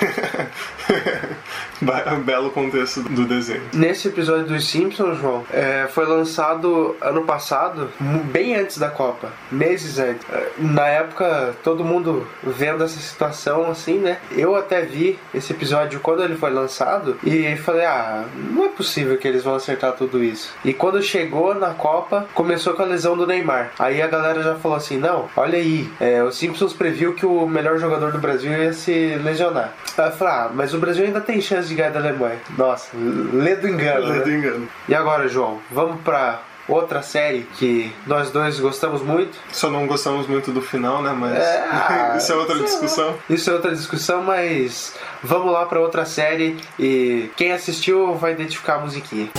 Ba- 1.81 2.03
Belo 2.23 2.49
contexto 2.51 3.01
do 3.01 3.25
desenho. 3.25 3.61
Nesse 3.73 4.07
episódio 4.07 4.45
dos 4.45 4.67
Simpsons, 4.67 5.17
João, 5.19 5.43
é, 5.51 5.87
foi 5.91 6.05
lançado 6.05 6.95
ano 7.01 7.23
passado, 7.23 7.89
bem 8.31 8.55
antes 8.55 8.77
da 8.77 8.89
Copa, 8.89 9.29
meses 9.51 9.97
antes. 9.99 10.25
É, 10.31 10.49
Na 10.57 10.87
época, 10.87 11.55
todo 11.63 11.83
mundo 11.83 12.27
vendo 12.43 12.83
essa 12.83 12.99
situação 12.99 13.69
assim, 13.69 13.97
né? 13.99 14.17
Eu 14.31 14.55
até 14.55 14.81
vi 14.81 15.17
esse 15.33 15.53
episódio 15.53 15.99
quando 15.99 16.23
ele 16.23 16.35
foi 16.35 16.49
lançado 16.51 17.17
e 17.23 17.55
falei, 17.57 17.85
ah, 17.85 18.25
não 18.35 18.65
é 18.65 18.69
possível 18.69 19.17
que 19.17 19.27
eles 19.27 19.43
vão 19.43 19.55
acertar 19.55 19.93
tudo 19.93 20.23
isso. 20.23 20.53
E 20.65 20.73
quando 20.73 21.01
chegou 21.01 21.53
na 21.55 21.69
Copa, 21.73 22.27
começou 22.33 22.73
com 22.73 22.81
a 22.81 22.85
lesão 22.85 23.15
do 23.17 23.25
Neymar. 23.25 23.71
Aí 23.79 24.01
a 24.01 24.07
galera 24.07 24.41
já 24.43 24.55
falou 24.55 24.77
assim, 24.77 24.97
não, 24.97 25.29
olha 25.35 25.57
aí, 25.57 25.89
é, 25.99 26.21
o 26.23 26.31
Simpsons 26.31 26.73
previu 26.73 27.13
que 27.13 27.25
o 27.25 27.47
melhor 27.47 27.77
jogador 27.79 28.11
do 28.11 28.19
Brasil 28.19 28.51
ia 28.51 28.73
se 28.73 29.15
lesionar. 29.23 29.73
Aí 29.97 30.05
eu 30.05 30.11
falei, 30.11 30.33
ah, 30.33 30.49
mas 30.53 30.73
o 30.73 30.77
Brasil 30.79 31.05
ainda 31.05 31.21
tem 31.21 31.39
chance 31.41 31.68
de 31.69 31.75
ganhar 31.75 31.91
da 31.91 31.99
Alemanha. 31.99 32.37
Nossa, 32.57 32.89
lê 32.95 33.55
do 33.55 33.67
engano. 33.67 34.07
né? 34.07 34.15
Ledo 34.17 34.31
engano. 34.31 34.67
E 34.87 34.93
agora, 34.95 35.27
João, 35.27 35.59
vamos 35.71 36.01
pra 36.01 36.41
outra 36.67 37.01
série 37.01 37.47
que 37.57 37.91
nós 38.05 38.29
dois 38.29 38.59
gostamos 38.59 39.01
muito. 39.01 39.37
Só 39.51 39.69
não 39.71 39.87
gostamos 39.87 40.27
muito 40.27 40.51
do 40.51 40.61
final, 40.61 41.01
né? 41.01 41.15
Mas 41.17 41.37
É, 41.37 42.15
isso 42.17 42.31
é 42.31 42.35
outra 42.35 42.55
isso 42.55 42.63
é- 42.63 42.67
discussão. 42.67 43.15
Isso 43.29 43.49
é 43.49 43.53
outra 43.53 43.71
discussão, 43.73 44.21
mas 44.23 44.93
vamos 45.23 45.51
lá 45.51 45.65
pra 45.65 45.79
outra 45.79 46.05
série 46.05 46.57
e 46.77 47.31
quem 47.35 47.51
assistiu 47.53 48.13
vai 48.15 48.33
identificar 48.33 48.75
a 48.75 48.79
musiquinha. 48.79 49.29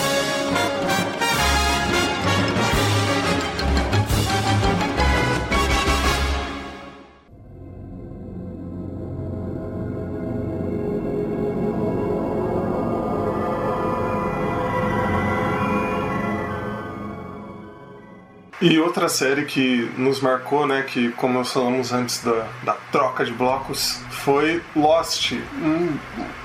E 18.61 18.77
outra 18.79 19.09
série 19.09 19.45
que 19.45 19.89
nos 19.97 20.21
marcou, 20.21 20.67
né, 20.67 20.83
que 20.83 21.09
como 21.13 21.33
nós 21.33 21.51
falamos 21.51 21.91
antes 21.91 22.23
da, 22.23 22.47
da 22.63 22.73
troca 22.91 23.25
de 23.25 23.31
blocos, 23.31 23.99
foi 24.11 24.61
Lost. 24.75 25.33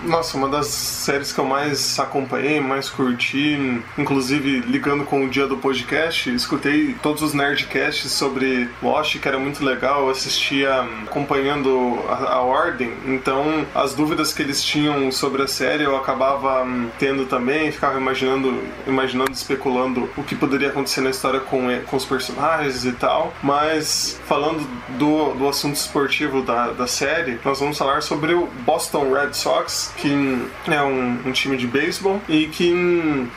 Nossa, 0.02 0.38
uma 0.38 0.48
das 0.48 0.66
séries 0.68 1.30
que 1.30 1.38
eu 1.38 1.44
mais 1.44 1.98
acompanhei, 1.98 2.58
mais 2.58 2.88
curti, 2.88 3.82
inclusive 3.98 4.60
ligando 4.60 5.04
com 5.04 5.26
o 5.26 5.28
dia 5.28 5.46
do 5.46 5.58
podcast, 5.58 6.34
escutei 6.34 6.94
todos 7.02 7.20
os 7.20 7.34
nerdcasts 7.34 8.10
sobre 8.12 8.70
Lost, 8.82 9.18
que 9.18 9.28
era 9.28 9.38
muito 9.38 9.62
legal, 9.62 10.04
eu 10.04 10.10
assistia 10.10 10.82
hum, 10.82 11.04
acompanhando 11.06 11.98
a, 12.08 12.34
a 12.34 12.40
ordem, 12.40 12.94
então 13.06 13.66
as 13.74 13.94
dúvidas 13.94 14.32
que 14.32 14.40
eles 14.40 14.64
tinham 14.64 15.12
sobre 15.12 15.42
a 15.42 15.48
série 15.48 15.84
eu 15.84 15.96
acabava 15.96 16.64
hum, 16.64 16.88
tendo 16.98 17.26
também, 17.26 17.70
ficava 17.70 17.98
imaginando, 17.98 18.62
imaginando, 18.86 19.32
especulando 19.32 20.08
o 20.16 20.22
que 20.22 20.34
poderia 20.34 20.68
acontecer 20.68 21.02
na 21.02 21.10
história 21.10 21.40
com, 21.40 21.66
com 21.86 21.96
os 21.96 22.05
personagens 22.06 22.84
e 22.84 22.92
tal. 22.92 23.32
Mas 23.42 24.20
falando 24.26 24.66
do, 24.98 25.34
do 25.34 25.48
assunto 25.48 25.76
esportivo 25.76 26.42
da, 26.42 26.68
da 26.68 26.86
série, 26.86 27.38
nós 27.44 27.60
vamos 27.60 27.76
falar 27.76 28.02
sobre 28.02 28.34
o 28.34 28.46
Boston 28.64 29.12
Red 29.12 29.34
Sox, 29.34 29.92
que 29.96 30.10
é 30.68 30.82
um, 30.82 31.20
um 31.26 31.32
time 31.32 31.56
de 31.56 31.66
beisebol 31.66 32.20
e 32.28 32.46
que 32.46 32.72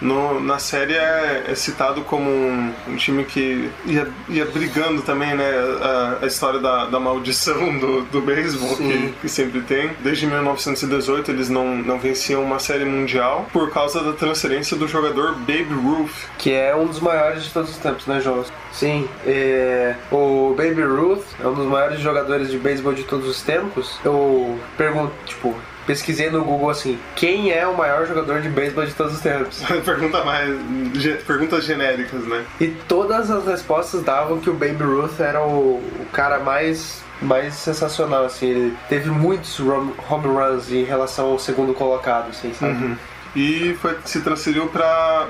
no, 0.01 0.39
na 0.39 0.59
série 0.59 0.93
é, 0.93 1.45
é 1.47 1.55
citado 1.55 2.01
como 2.01 2.29
um, 2.29 2.73
um 2.87 2.95
time 2.95 3.23
que 3.23 3.69
ia, 3.85 4.07
ia 4.29 4.45
brigando 4.45 5.01
também, 5.01 5.35
né? 5.35 5.49
A, 5.81 6.23
a 6.23 6.27
história 6.27 6.59
da, 6.59 6.85
da 6.85 6.99
maldição 6.99 7.77
do, 7.79 8.01
do 8.03 8.21
beisebol 8.21 8.75
que, 8.75 9.13
que 9.21 9.29
sempre 9.29 9.61
tem. 9.61 9.91
Desde 9.99 10.25
1918 10.25 11.31
eles 11.31 11.49
não, 11.49 11.75
não 11.75 11.99
venciam 11.99 12.43
uma 12.43 12.59
série 12.59 12.85
mundial 12.85 13.47
por 13.51 13.71
causa 13.71 14.03
da 14.03 14.13
transferência 14.13 14.77
do 14.77 14.87
jogador 14.87 15.35
Babe 15.35 15.73
Ruth. 15.73 16.11
Que 16.37 16.51
é 16.53 16.75
um 16.75 16.85
dos 16.85 16.99
maiores 16.99 17.43
de 17.43 17.49
todos 17.49 17.71
os 17.71 17.77
tempos, 17.77 18.05
né, 18.05 18.19
João? 18.21 18.43
Sim, 18.71 19.07
é, 19.25 19.95
o 20.11 20.53
Baby 20.55 20.83
Ruth 20.83 21.25
é 21.43 21.47
um 21.47 21.53
dos 21.53 21.65
maiores 21.65 21.99
jogadores 21.99 22.49
de 22.49 22.57
beisebol 22.57 22.93
de 22.93 23.03
todos 23.03 23.27
os 23.27 23.41
tempos. 23.41 23.99
Eu 24.05 24.57
pergunto, 24.77 25.11
tipo, 25.25 25.55
pesquisei 25.87 26.29
no 26.29 26.43
Google 26.43 26.69
assim, 26.69 26.97
quem 27.15 27.51
é 27.51 27.65
o 27.65 27.75
maior 27.75 28.05
jogador 28.05 28.41
de 28.41 28.49
beisebol 28.49 28.85
de 28.85 28.93
todos 28.93 29.15
os 29.15 29.21
tempos? 29.21 29.63
Pergunta 29.83 30.23
mais. 30.23 30.55
ge- 30.93 31.15
Perguntas 31.25 31.63
genéricas, 31.65 32.21
né? 32.25 32.43
E 32.61 32.67
todas 32.87 33.31
as 33.31 33.45
respostas 33.45 34.03
davam 34.03 34.39
que 34.39 34.49
o 34.49 34.53
Baby 34.53 34.83
Ruth 34.83 35.19
era 35.19 35.41
o, 35.41 35.77
o 35.77 36.05
cara 36.13 36.39
mais 36.39 37.01
mais 37.21 37.53
sensacional, 37.55 38.23
assim, 38.23 38.47
ele 38.47 38.77
teve 38.87 39.09
muitos 39.09 39.59
home 39.59 39.91
runs 40.07 40.71
em 40.71 40.85
relação 40.85 41.31
ao 41.31 41.37
segundo 41.39 41.73
colocado, 41.73 42.29
assim, 42.29 42.53
sabe? 42.53 42.95
E 43.35 43.75
foi, 43.81 43.97
se 44.05 44.21
transferiu 44.21 44.67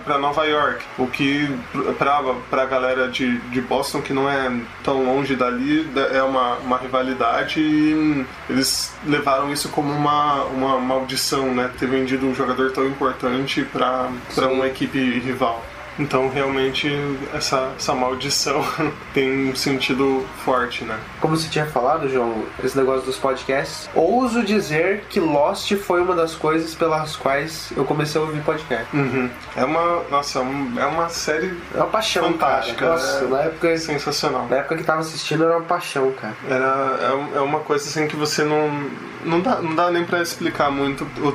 pra 0.03 0.17
Nova 0.17 0.45
York, 0.45 0.83
o 0.97 1.07
que 1.07 1.47
pra, 1.97 2.21
pra 2.49 2.65
galera 2.65 3.07
de, 3.09 3.37
de 3.49 3.61
Boston, 3.61 4.01
que 4.01 4.13
não 4.13 4.29
é 4.29 4.51
tão 4.83 5.03
longe 5.03 5.35
dali, 5.35 5.83
da- 5.85 6.07
é 6.07 6.23
uma, 6.23 6.55
uma 6.57 6.77
rivalidade 6.77 7.59
e 7.59 8.25
eles 8.49 8.93
levaram 9.05 9.51
isso 9.51 9.69
como 9.69 9.91
uma, 9.91 10.43
uma 10.45 10.79
maldição, 10.79 11.53
né? 11.53 11.69
Ter 11.77 11.87
vendido 11.87 12.25
um 12.25 12.33
jogador 12.33 12.71
tão 12.71 12.85
importante 12.87 13.63
Sim. 14.49 14.53
uma 14.55 14.67
equipe 14.67 14.97
rival. 15.19 15.63
Então, 15.99 16.29
realmente, 16.29 16.89
essa, 17.33 17.71
essa 17.77 17.93
maldição 17.93 18.63
tem 19.13 19.49
um 19.49 19.55
sentido 19.55 20.25
forte, 20.43 20.83
né? 20.83 20.97
Como 21.19 21.35
você 21.35 21.49
tinha 21.49 21.65
falado, 21.65 22.09
João, 22.09 22.43
esse 22.63 22.77
negócio 22.77 23.05
dos 23.05 23.17
podcasts, 23.17 23.89
ouso 23.93 24.43
dizer 24.43 25.03
que 25.09 25.19
Lost 25.19 25.75
foi 25.75 26.01
uma 26.01 26.15
das 26.15 26.33
coisas 26.35 26.73
pelas 26.73 27.15
quais 27.15 27.71
eu 27.75 27.83
comecei 27.85 28.19
a 28.19 28.23
ouvir 28.23 28.41
podcast. 28.41 28.87
Uhum. 28.95 29.29
É 29.55 29.63
uma. 29.65 30.03
Nossa, 30.09 30.39
é 30.39 30.79
é 30.79 30.85
uma 30.85 31.09
série 31.09 31.53
É 31.73 31.77
uma 31.77 31.87
paixão, 31.87 32.23
fantástica. 32.31 32.77
cara. 32.79 32.91
Nossa, 32.93 33.25
é 33.25 33.27
na 33.27 33.41
época, 33.41 33.77
sensacional. 33.77 34.47
na 34.49 34.55
época 34.57 34.77
que 34.77 34.83
tava 34.83 35.01
assistindo 35.01 35.43
era 35.43 35.57
uma 35.57 35.65
paixão, 35.65 36.11
cara. 36.13 36.35
Era, 36.49 36.97
é 37.01 37.37
é 37.37 37.41
uma 37.41 37.59
coisa 37.59 37.87
assim 37.87 38.07
que 38.07 38.15
você 38.15 38.43
não. 38.43 38.69
Não 39.25 39.41
dá, 39.41 39.61
não 39.61 39.75
dá 39.75 39.91
nem 39.91 40.05
pra 40.05 40.21
explicar 40.21 40.71
muito 40.71 41.05
o, 41.17 41.27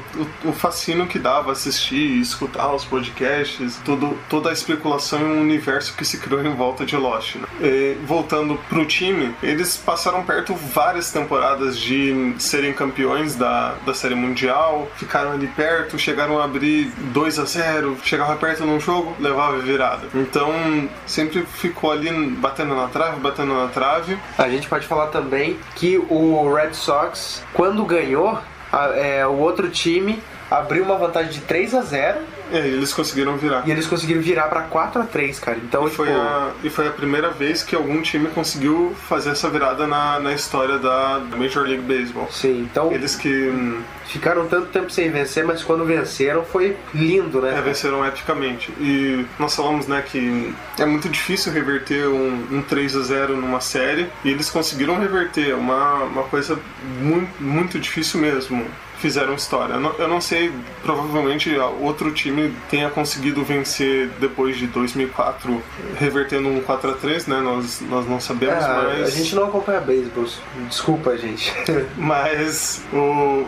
o, 0.46 0.48
o 0.48 0.52
fascínio 0.54 1.06
que 1.06 1.18
dava 1.18 1.52
assistir 1.52 2.18
escutar 2.18 2.72
os 2.72 2.82
podcasts, 2.82 3.78
tudo, 3.84 4.16
toda 4.30 4.48
a 4.48 4.53
especulação 4.54 5.20
e 5.20 5.24
um 5.24 5.40
universo 5.42 5.94
que 5.94 6.04
se 6.04 6.18
criou 6.18 6.42
em 6.44 6.54
volta 6.54 6.86
de 6.86 6.96
Lost. 6.96 7.34
Né? 7.36 7.46
E, 7.60 7.96
voltando 8.06 8.58
pro 8.68 8.86
time, 8.86 9.34
eles 9.42 9.76
passaram 9.76 10.22
perto 10.24 10.54
várias 10.54 11.12
temporadas 11.12 11.78
de 11.78 12.34
serem 12.38 12.72
campeões 12.72 13.34
da, 13.36 13.74
da 13.84 13.92
Série 13.92 14.14
Mundial, 14.14 14.88
ficaram 14.96 15.32
ali 15.32 15.46
perto, 15.48 15.98
chegaram 15.98 16.40
a 16.40 16.44
abrir 16.44 16.90
2 17.12 17.38
a 17.38 17.44
0 17.44 17.98
chegava 18.02 18.34
perto 18.36 18.64
num 18.64 18.80
jogo, 18.80 19.14
levava 19.20 19.58
virada. 19.58 20.06
Então 20.14 20.88
sempre 21.06 21.42
ficou 21.42 21.90
ali 21.92 22.10
batendo 22.36 22.74
na 22.74 22.86
trave, 22.88 23.20
batendo 23.20 23.54
na 23.54 23.68
trave. 23.68 24.16
A 24.38 24.48
gente 24.48 24.68
pode 24.68 24.86
falar 24.86 25.08
também 25.08 25.58
que 25.74 25.98
o 26.08 26.52
Red 26.54 26.72
Sox, 26.74 27.42
quando 27.52 27.84
ganhou, 27.84 28.38
a- 28.72 28.86
é, 28.94 29.26
o 29.26 29.32
outro 29.38 29.68
time 29.68 30.22
abriu 30.50 30.84
uma 30.84 30.96
vantagem 30.96 31.32
de 31.32 31.40
3 31.40 31.74
a 31.74 31.82
0 31.82 32.18
É, 32.52 32.58
eles 32.58 32.92
conseguiram 32.92 33.36
virar. 33.36 33.62
e 33.66 33.70
eles 33.70 33.86
conseguiram 33.86 34.20
virar 34.20 34.44
pra 34.48 34.62
4 34.62 35.02
a 35.02 35.04
3 35.04 35.38
cara. 35.38 35.58
Então, 35.62 35.86
E 35.86 35.90
foi, 35.90 36.08
tipo, 36.08 36.18
a, 36.18 36.52
e 36.62 36.70
foi 36.70 36.86
a 36.88 36.90
primeira 36.90 37.30
vez 37.30 37.62
que 37.62 37.74
algum 37.74 38.00
time 38.02 38.28
conseguiu 38.28 38.94
fazer 39.08 39.30
essa 39.30 39.48
virada 39.48 39.86
na, 39.86 40.20
na 40.20 40.32
história 40.32 40.78
da 40.78 41.22
Major 41.36 41.64
League 41.64 41.82
Baseball. 41.82 42.28
sim, 42.30 42.68
então 42.70 42.92
Eles 42.92 43.16
que 43.16 43.48
hum, 43.48 43.80
ficaram 44.06 44.46
tanto 44.46 44.66
tempo 44.68 44.90
sem 44.90 45.10
vencer, 45.10 45.44
mas 45.44 45.62
quando 45.62 45.84
venceram 45.84 46.44
foi 46.44 46.76
lindo, 46.94 47.40
né? 47.40 47.56
é, 47.58 47.62
venceram 47.62 48.04
epicamente. 48.06 48.70
E 48.78 49.24
nós 49.38 49.54
falamos 49.56 49.86
né, 49.86 50.02
que 50.06 50.54
é 50.78 50.84
muito 50.84 51.08
difícil 51.08 51.52
reverter 51.52 52.06
um, 52.08 52.46
um 52.52 52.62
3 52.62 52.96
a 52.96 53.00
0 53.02 53.36
numa 53.36 53.60
série. 53.60 54.06
E 54.24 54.30
eles 54.30 54.50
conseguiram 54.50 54.98
reverter 54.98 55.54
uma, 55.54 56.04
uma 56.04 56.22
coisa 56.24 56.58
muito, 57.00 57.42
muito 57.42 57.78
difícil 57.78 58.20
mesmo. 58.20 58.64
Fizeram 58.98 59.34
história. 59.34 59.74
Eu 59.98 60.08
não, 60.08 60.20
sei, 60.20 60.52
provavelmente 60.82 61.54
outro 61.80 62.12
time 62.12 62.52
tenha 62.70 62.88
conseguido 62.88 63.42
vencer 63.44 64.08
depois 64.20 64.56
de 64.56 64.66
2004, 64.66 65.62
revertendo 65.98 66.48
um 66.48 66.60
4 66.60 66.90
a 66.90 66.94
3 66.94 67.26
né? 67.26 67.40
Nós, 67.40 67.80
nós 67.82 68.08
não 68.08 68.20
sabemos, 68.20 68.64
Ah, 68.64 68.84
mas. 68.88 69.08
A 69.08 69.10
gente 69.10 69.34
não 69.34 69.44
acompanha 69.44 69.80
beisebol. 69.80 70.26
Desculpa, 70.68 71.16
gente. 71.16 71.52
Mas 71.96 72.82
o, 72.92 72.96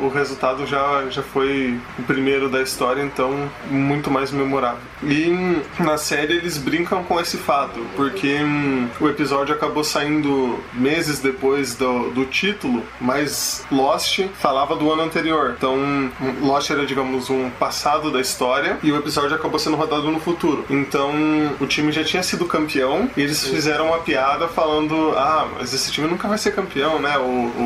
o 0.07 0.13
resultado 0.15 0.67
já, 0.67 1.05
já 1.11 1.23
foi 1.23 1.79
o 1.99 2.03
primeiro 2.03 2.49
da 2.49 2.63
história, 2.63 3.03
então 3.03 3.51
muito 3.71 4.11
mais 4.11 4.31
memorável. 4.31 4.81
E 5.03 5.31
na 5.79 5.99
série 5.99 6.35
eles 6.35 6.59
brincam 6.59 7.03
com 7.05 7.21
esse 7.21 7.37
fato, 7.37 7.85
porque 7.97 8.39
hum, 8.43 8.89
o 9.01 9.09
episódio 9.09 9.55
acabou 9.55 9.85
saindo 9.85 10.59
meses 10.73 11.21
depois 11.21 11.75
do, 11.75 12.11
do 12.11 12.25
título, 12.25 12.83
mas 13.01 13.65
Lost 13.71 14.21
falava 14.41 14.75
do 14.77 14.91
ano 14.91 15.03
anterior. 15.03 15.36
Então 15.57 15.75
hum, 15.75 16.11
Lost 16.43 16.71
era, 16.71 16.85
digamos, 16.87 17.31
um 17.31 17.51
passado 17.51 18.11
da 18.11 18.21
história 18.21 18.79
e 18.83 18.91
o 18.93 18.97
episódio 18.97 19.35
acabou 19.35 19.59
sendo 19.59 19.77
rodado 19.77 20.11
no 20.11 20.21
futuro. 20.21 20.65
Então 20.71 21.13
o 21.61 21.67
time 21.67 21.93
já 21.93 22.05
tinha 22.05 22.23
sido 22.23 22.45
campeão 22.47 23.09
e 23.17 23.23
eles 23.23 23.45
fizeram 23.47 23.89
uma 23.89 23.99
piada 23.99 24.49
falando: 24.49 25.13
ah, 25.17 25.47
mas 25.59 25.73
esse 25.75 25.91
time 25.93 26.07
nunca 26.09 26.27
vai 26.29 26.39
ser 26.39 26.55
campeão, 26.55 26.99
né? 26.99 27.17
O, 27.19 27.23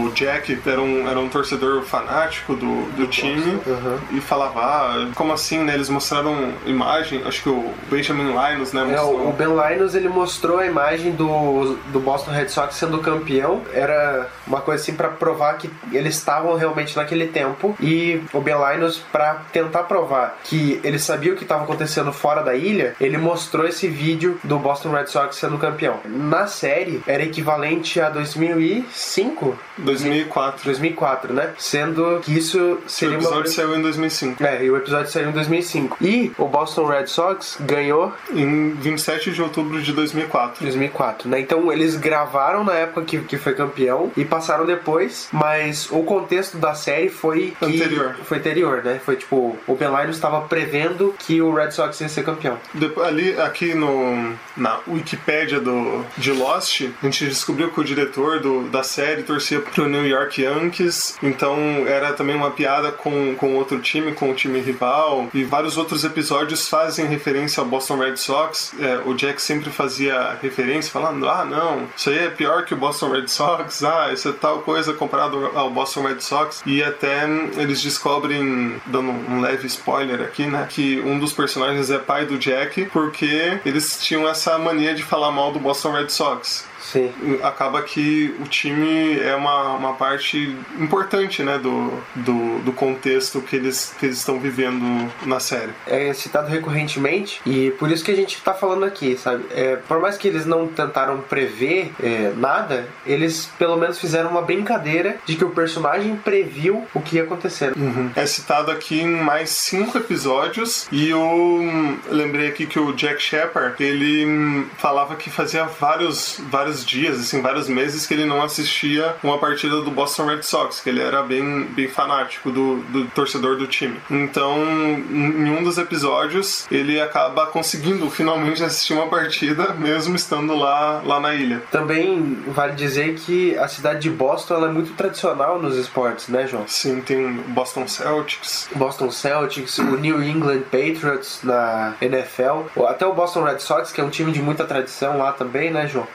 o 0.06 0.12
Jack 0.14 0.59
era 0.66 0.80
um, 0.80 1.09
era 1.09 1.18
um 1.18 1.28
torcedor 1.28 1.83
fanático 1.83 2.54
do, 2.54 2.90
do 2.96 3.06
time 3.06 3.40
Uhum. 3.66 3.98
e 4.12 4.20
falava: 4.20 4.61
ah, 4.61 5.09
como 5.14 5.33
assim, 5.33 5.59
né? 5.64 5.74
Eles 5.74 5.88
mostraram 5.88 6.52
imagem, 6.66 7.22
acho 7.26 7.42
que 7.42 7.48
o 7.48 7.72
Benjamin 7.90 8.33
Linus, 8.33 8.72
né? 8.72 8.83
É, 8.83 8.85
Mostrou. 9.00 9.26
o 9.26 9.30
o 9.30 9.33
Ben 9.33 9.48
Linus 9.48 9.94
ele 9.94 10.09
mostrou 10.09 10.59
a 10.59 10.66
imagem 10.66 11.12
do, 11.12 11.76
do 11.92 12.00
Boston 12.00 12.30
Red 12.33 12.48
Sox 12.48 12.74
sendo 12.74 12.98
campeão. 12.98 13.62
Era 13.72 14.28
uma 14.46 14.61
coisa 14.61 14.83
assim 14.83 14.94
pra 14.94 15.09
provar 15.09 15.54
que 15.54 15.70
eles 15.92 16.16
estavam 16.16 16.56
realmente 16.56 16.96
naquele 16.96 17.28
tempo. 17.28 17.60
E 17.81 18.23
o 18.33 18.40
Ben 18.40 18.55
Linus, 18.55 18.99
pra 19.12 19.42
tentar 19.53 19.85
provar 19.85 20.38
que 20.44 20.81
ele 20.83 20.99
sabia 20.99 21.33
o 21.33 21.37
que 21.37 21.42
estava 21.42 21.64
acontecendo 21.64 22.12
fora 22.12 22.42
da 22.42 22.55
ilha, 22.55 22.94
ele 23.01 23.18
mostrou 23.18 23.66
esse 23.66 23.88
vídeo 23.88 24.38
do 24.44 24.59
Boston 24.59 24.90
Red 24.90 25.07
Sox 25.07 25.37
sendo 25.37 25.59
campeão. 25.59 26.01
Na 26.05 26.46
série, 26.46 27.03
era 27.07 27.23
equivalente 27.23 28.01
a 28.01 28.09
2005? 28.11 29.59
2004. 29.79 30.64
2004, 30.64 31.33
né? 31.33 31.51
Sendo 31.59 32.20
que 32.23 32.37
isso 32.37 32.59
O 32.59 32.88
seria 32.88 33.18
uma. 33.18 33.25
episódio 33.25 33.51
saiu 33.53 33.77
em 33.77 33.83
2005. 33.83 34.42
É, 34.44 34.64
e 34.64 34.70
o 34.70 34.77
episódio 34.77 35.11
saiu 35.11 35.29
em 35.29 35.33
2005. 35.33 35.96
E 36.01 36.33
o 36.38 36.46
Boston 36.46 36.87
Red 36.87 37.07
Sox 37.07 37.57
ganhou 37.61 38.12
Em 38.33 38.70
27 38.75 39.33
de 39.33 39.42
outubro 39.42 39.81
de 39.83 39.92
2004. 39.92 40.62
2004, 40.62 41.29
né? 41.29 41.40
Então 41.40 41.73
eles 41.73 41.96
gravaram 41.96 42.64
na 42.64 42.75
época 42.75 43.03
que, 43.03 43.18
que 43.18 43.37
foi 43.38 43.55
campeão 43.55 44.11
e 44.16 44.25
passaram 44.25 44.64
depois, 44.66 45.29
mas 45.33 45.88
o 45.90 46.03
contexto 46.03 46.59
da 46.59 46.75
série 46.75 47.09
foi 47.09 47.50
que 47.59 47.65
Anterior. 47.65 48.17
foi 48.25 48.39
anterior, 48.39 48.83
né? 48.85 49.01
Foi 49.05 49.17
tipo 49.17 49.57
o 49.67 49.77
Linus 50.01 50.17
estava 50.17 50.43
prevendo 50.43 51.15
que 51.19 51.41
o 51.41 51.55
Red 51.55 51.71
Sox 51.73 52.01
ia 52.01 52.09
ser 52.09 52.25
campeão. 52.25 52.59
Depois, 52.75 53.07
ali, 53.07 53.39
aqui 53.41 53.75
no, 53.75 54.35
na 54.57 54.79
Wikipédia 54.87 55.61
do, 55.61 56.05
de 56.17 56.33
Lost, 56.33 56.83
a 56.83 57.07
gente 57.07 57.27
descobriu 57.27 57.71
que 57.71 57.81
o 57.81 57.85
diretor 57.85 58.41
do, 58.41 58.69
da 58.69 58.83
série 58.83 59.23
torcia 59.23 59.61
pro 59.61 59.89
New 59.89 60.07
York 60.07 60.43
Yankees, 60.43 61.17
então 61.23 61.57
era 61.87 62.13
também 62.13 62.37
uma 62.37 62.51
piada 62.51 62.93
com, 62.93 63.35
com 63.37 63.57
outro 63.57 63.81
time, 63.81 64.13
com 64.13 64.31
o 64.31 64.35
time 64.35 64.61
rival, 64.61 65.29
e 65.33 65.45
vários 65.45 65.77
outros 65.77 66.05
episódios 66.05 66.69
fazem 66.69 67.07
referência 67.07 67.61
ao 67.61 67.67
Boston 67.67 67.99
Red 67.99 68.17
Sox. 68.17 68.73
É, 68.79 69.01
o 69.07 69.15
Jack 69.15 69.41
sempre 69.41 69.71
fazia 69.71 70.39
referência, 70.43 70.91
falando: 70.91 71.29
ah, 71.29 71.45
não, 71.45 71.89
isso 71.97 72.11
aí 72.11 72.19
é 72.19 72.31
pior 72.31 72.65
que 72.65 72.75
o 72.75 72.77
Boston 72.77 73.11
Red 73.11 73.29
Sox, 73.29 73.85
ah, 73.85 74.13
isso 74.13 74.29
é 74.29 74.33
tal 74.33 74.61
coisa 74.61 74.93
comparado 74.93 75.51
ao 75.55 75.71
Boston 75.71 76.03
Red 76.03 76.21
Sox, 76.21 76.63
e 76.67 76.83
até 76.83 77.27
eles 77.57 77.81
descobrem, 77.81 78.74
dando 78.87 79.11
um 79.11 79.40
leve 79.40 79.66
spoiler 79.66 80.20
aqui, 80.20 80.46
né, 80.46 80.66
que 80.68 81.00
um 81.00 81.18
dos 81.18 81.33
personagens 81.33 81.90
é 81.90 81.98
pai 81.98 82.26
do 82.26 82.38
Jack, 82.38 82.87
porque 82.87 83.61
eles 83.64 84.00
tinham 84.03 84.29
essa 84.29 84.59
mania 84.59 84.94
de 84.94 85.03
falar 85.03 85.31
mal 85.31 85.53
do 85.53 85.59
Boston 85.59 85.92
Red 85.92 86.09
Sox. 86.09 86.70
Sim. 86.81 87.12
Acaba 87.42 87.83
que 87.83 88.35
o 88.40 88.44
time 88.44 89.18
é 89.20 89.35
uma, 89.35 89.74
uma 89.74 89.92
parte 89.94 90.57
importante, 90.79 91.42
né, 91.42 91.59
do, 91.59 91.92
do, 92.16 92.59
do 92.61 92.72
contexto 92.72 93.40
que 93.40 93.57
eles, 93.57 93.94
que 93.98 94.07
eles 94.07 94.18
estão 94.18 94.40
vivendo 94.40 95.11
na 95.24 95.38
série. 95.38 95.70
É 95.87 96.12
citado 96.12 96.48
recorrentemente 96.48 97.40
e 97.46 97.70
por 97.72 97.90
isso 97.90 98.05
que 98.05 98.11
a 98.11 98.16
gente 98.16 98.40
tá 98.42 98.55
falando 98.55 98.85
aqui, 98.85 99.16
sabe? 99.16 99.44
É, 99.50 99.76
por 99.76 100.00
mais 100.00 100.16
que 100.16 100.26
eles 100.26 100.46
não 100.46 100.66
tentaram 100.66 101.20
prever 101.20 101.92
é, 102.03 102.33
nada, 102.37 102.88
eles 103.07 103.48
pelo 103.59 103.76
menos 103.76 103.98
fizeram 103.98 104.31
uma 104.31 104.42
brincadeira 104.42 105.16
de 105.24 105.37
que 105.37 105.44
o 105.44 105.50
personagem 105.50 106.16
previu 106.16 106.87
o 106.94 107.00
que 107.00 107.16
ia 107.16 107.26
acontecer. 107.31 107.73
É 108.16 108.27
citado 108.27 108.71
aqui 108.71 109.01
em 109.01 109.23
mais 109.23 109.51
cinco 109.51 109.99
episódios 109.99 110.88
e 110.90 111.09
eu 111.09 111.99
lembrei 112.09 112.49
aqui 112.49 112.66
que 112.66 112.79
o 112.79 112.93
Jack 112.93 113.23
Shepard 113.23 113.83
ele 113.83 114.66
falava 114.79 115.14
que 115.14 115.31
fazia 115.31 115.64
vários, 115.64 116.40
vários 116.51 116.85
dias, 116.85 117.21
assim, 117.21 117.40
vários 117.40 117.69
meses 117.69 118.07
que 118.07 118.14
ele 118.14 118.25
não 118.25 118.43
assistia 118.43 119.14
uma 119.23 119.38
partida 119.38 119.81
do 119.81 119.90
Boston 119.90 120.27
Red 120.27 120.43
Sox, 120.43 120.81
que 120.81 120.88
ele 120.88 121.01
era 121.01 121.23
bem, 121.23 121.64
bem 121.64 121.88
fanático 121.88 122.51
do, 122.51 122.77
do 122.85 123.05
torcedor 123.07 123.57
do 123.57 123.66
time. 123.66 123.97
Então, 124.11 124.59
em 124.59 125.51
um 125.51 125.62
dos 125.62 125.79
episódios, 125.79 126.66
ele 126.71 127.01
acaba 127.01 127.47
conseguindo 127.47 128.11
finalmente 128.11 128.62
assistir 128.62 128.93
uma 128.93 129.07
partida, 129.07 129.75
mesmo 129.75 130.16
estando 130.16 130.55
lá, 130.57 131.03
lá 131.05 131.21
na 131.21 131.35
ilha. 131.35 131.62
Também 131.71 132.38
vale 132.49 132.75
dizer 132.75 133.14
que 133.14 133.57
a 133.59 133.69
cidade 133.69 134.01
de 134.01 134.11
Boston 134.11 134.55
ela 134.55 134.69
é 134.69 134.73
muito 134.73 134.93
tradicional 134.95 135.61
nos 135.61 135.77
esportes, 135.77 136.29
né, 136.29 136.47
João? 136.47 136.64
Sim, 136.66 137.01
tem 137.01 137.19
Boston 137.48 137.87
Celtics, 137.87 138.68
Boston 138.74 139.11
Celtics, 139.11 139.78
o 139.78 139.96
New 139.96 140.22
England 140.22 140.62
Patriots 140.70 141.40
na 141.42 141.94
NFL, 142.00 142.83
até 142.88 143.06
o 143.06 143.12
Boston 143.12 143.44
Red 143.44 143.59
Sox, 143.59 143.92
que 143.92 144.00
é 144.00 144.04
um 144.04 144.11
time 144.11 144.33
de 144.33 144.40
muita 144.40 144.64
tradição 144.64 145.18
lá 145.18 145.33
também, 145.33 145.70
né, 145.70 145.87
João? 145.87 146.06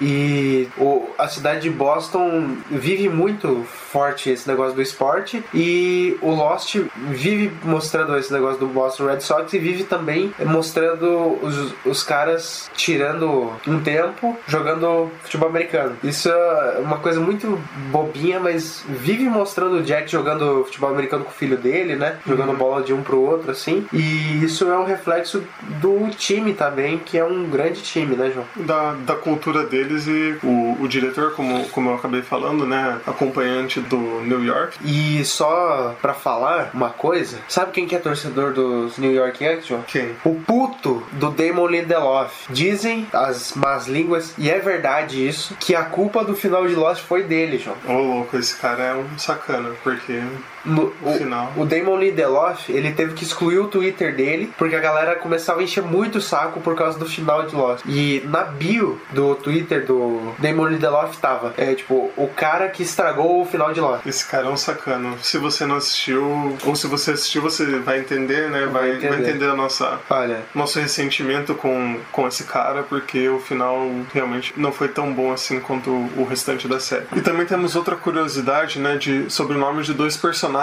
E 0.00 0.68
o, 0.78 1.08
a 1.18 1.28
cidade 1.28 1.62
de 1.62 1.70
Boston 1.70 2.56
vive 2.70 3.08
muito 3.08 3.64
forte 3.64 4.30
esse 4.30 4.48
negócio 4.48 4.74
do 4.74 4.82
esporte 4.82 5.42
e 5.52 6.16
o 6.20 6.30
Lost 6.30 6.76
vive 7.08 7.52
mostrando 7.62 8.16
esse 8.16 8.32
negócio 8.32 8.58
do 8.58 8.66
Boston 8.66 9.06
Red 9.06 9.20
Sox 9.20 9.52
e 9.52 9.58
vive 9.58 9.84
também 9.84 10.34
mostrando 10.44 11.38
os, 11.42 11.74
os 11.84 12.02
caras 12.02 12.70
tirando 12.74 13.52
um 13.66 13.80
tempo 13.80 14.36
jogando 14.46 15.10
futebol 15.22 15.48
americano. 15.48 15.96
Isso 16.02 16.28
é 16.28 16.78
uma 16.80 16.98
coisa 16.98 17.20
muito 17.20 17.60
bobinha, 17.90 18.40
mas 18.40 18.84
vive 18.88 19.24
mostrando 19.24 19.76
o 19.76 19.82
Jack 19.82 20.10
jogando 20.10 20.43
futebol 20.64 20.90
americano 20.90 21.24
com 21.24 21.30
o 21.30 21.34
filho 21.34 21.56
dele, 21.56 21.96
né? 21.96 22.16
Jogando 22.26 22.52
bola 22.56 22.82
de 22.82 22.92
um 22.92 23.02
pro 23.02 23.20
outro, 23.20 23.50
assim. 23.50 23.86
E 23.92 24.44
isso 24.44 24.68
é 24.70 24.78
um 24.78 24.84
reflexo 24.84 25.44
do 25.80 26.08
time 26.10 26.54
também, 26.54 26.98
que 26.98 27.18
é 27.18 27.24
um 27.24 27.44
grande 27.48 27.82
time, 27.82 28.16
né, 28.16 28.30
João? 28.32 28.44
da, 28.56 28.92
da 28.92 29.14
cultura 29.14 29.64
deles 29.64 30.06
e 30.06 30.38
o, 30.42 30.76
o 30.80 30.88
diretor, 30.88 31.32
como, 31.34 31.68
como 31.68 31.90
eu 31.90 31.94
acabei 31.94 32.22
falando, 32.22 32.66
né, 32.66 32.98
acompanhante 33.06 33.80
do 33.80 33.96
New 33.96 34.44
York. 34.44 34.78
E 34.84 35.24
só 35.24 35.94
pra 36.00 36.14
falar 36.14 36.70
uma 36.74 36.90
coisa, 36.90 37.38
sabe 37.48 37.72
quem 37.72 37.86
que 37.86 37.94
é 37.94 37.98
torcedor 37.98 38.52
dos 38.52 38.98
New 38.98 39.12
York 39.12 39.42
Yankees, 39.42 39.66
João? 39.66 39.82
Quem? 39.82 40.14
O 40.24 40.34
puto 40.34 41.02
do 41.12 41.30
Damon 41.30 41.66
Lindelof. 41.66 42.46
Dizem 42.50 43.06
as 43.12 43.54
más 43.54 43.86
línguas, 43.86 44.34
e 44.38 44.50
é 44.50 44.58
verdade 44.58 45.26
isso, 45.26 45.56
que 45.58 45.74
a 45.74 45.84
culpa 45.84 46.24
do 46.24 46.34
final 46.34 46.66
de 46.66 46.74
Lost 46.74 47.02
foi 47.02 47.22
dele, 47.22 47.58
João. 47.58 47.76
Ô 47.86 48.02
louco, 48.14 48.36
esse 48.36 48.56
cara 48.56 48.82
é 48.82 48.94
um 48.94 49.18
sacana, 49.18 49.70
porque 49.82 50.20
soon. 50.24 50.53
No 50.64 50.92
o, 51.02 51.12
final. 51.12 51.52
o 51.56 51.64
Damon 51.64 51.98
Lindelof, 51.98 52.70
ele 52.70 52.92
teve 52.92 53.14
que 53.14 53.24
excluir 53.24 53.58
o 53.58 53.68
Twitter 53.68 54.14
dele, 54.14 54.52
porque 54.56 54.74
a 54.74 54.80
galera 54.80 55.16
começava 55.16 55.60
a 55.60 55.62
encher 55.62 55.82
muito 55.82 56.18
o 56.18 56.20
saco 56.20 56.60
por 56.60 56.74
causa 56.74 56.98
do 56.98 57.06
final 57.06 57.46
de 57.46 57.54
Lost. 57.54 57.84
E 57.86 58.22
na 58.26 58.44
bio 58.44 59.00
do 59.12 59.34
Twitter 59.34 59.84
do 59.86 60.34
Damon 60.38 60.68
Lindelof 60.68 61.16
tava, 61.18 61.54
é 61.56 61.74
tipo, 61.74 62.10
o 62.16 62.28
cara 62.28 62.68
que 62.68 62.82
estragou 62.82 63.42
o 63.42 63.44
final 63.44 63.72
de 63.72 63.80
Lost. 63.80 64.06
Esse 64.06 64.26
cara 64.26 64.46
é 64.46 64.50
um 64.50 64.56
sacana. 64.56 65.14
Se 65.22 65.38
você 65.38 65.66
não 65.66 65.76
assistiu, 65.76 66.56
ou 66.64 66.76
se 66.76 66.86
você 66.86 67.12
assistiu, 67.12 67.42
você 67.42 67.64
vai 67.80 68.00
entender, 68.00 68.50
né? 68.50 68.66
Vai, 68.66 68.70
vai 68.70 68.96
entender, 68.96 69.28
entender. 69.28 69.50
a 69.50 69.54
nossa, 69.54 69.98
Olha, 70.08 70.42
nosso 70.54 70.78
ressentimento 70.78 71.54
com, 71.54 71.98
com 72.12 72.26
esse 72.26 72.44
cara, 72.44 72.82
porque 72.82 73.28
o 73.28 73.38
final 73.38 73.90
realmente 74.12 74.52
não 74.56 74.72
foi 74.72 74.88
tão 74.88 75.12
bom 75.12 75.32
assim 75.32 75.60
quanto 75.60 75.90
o 75.90 76.26
restante 76.28 76.66
da 76.68 76.80
série. 76.80 77.06
E 77.14 77.20
também 77.20 77.46
temos 77.46 77.76
outra 77.76 77.96
curiosidade, 77.96 78.78
né, 78.78 78.96
de, 78.96 79.30
sobre 79.30 79.56
o 79.56 79.60
nome 79.60 79.82
de 79.82 79.92
dois 79.92 80.16
personagens, 80.16 80.53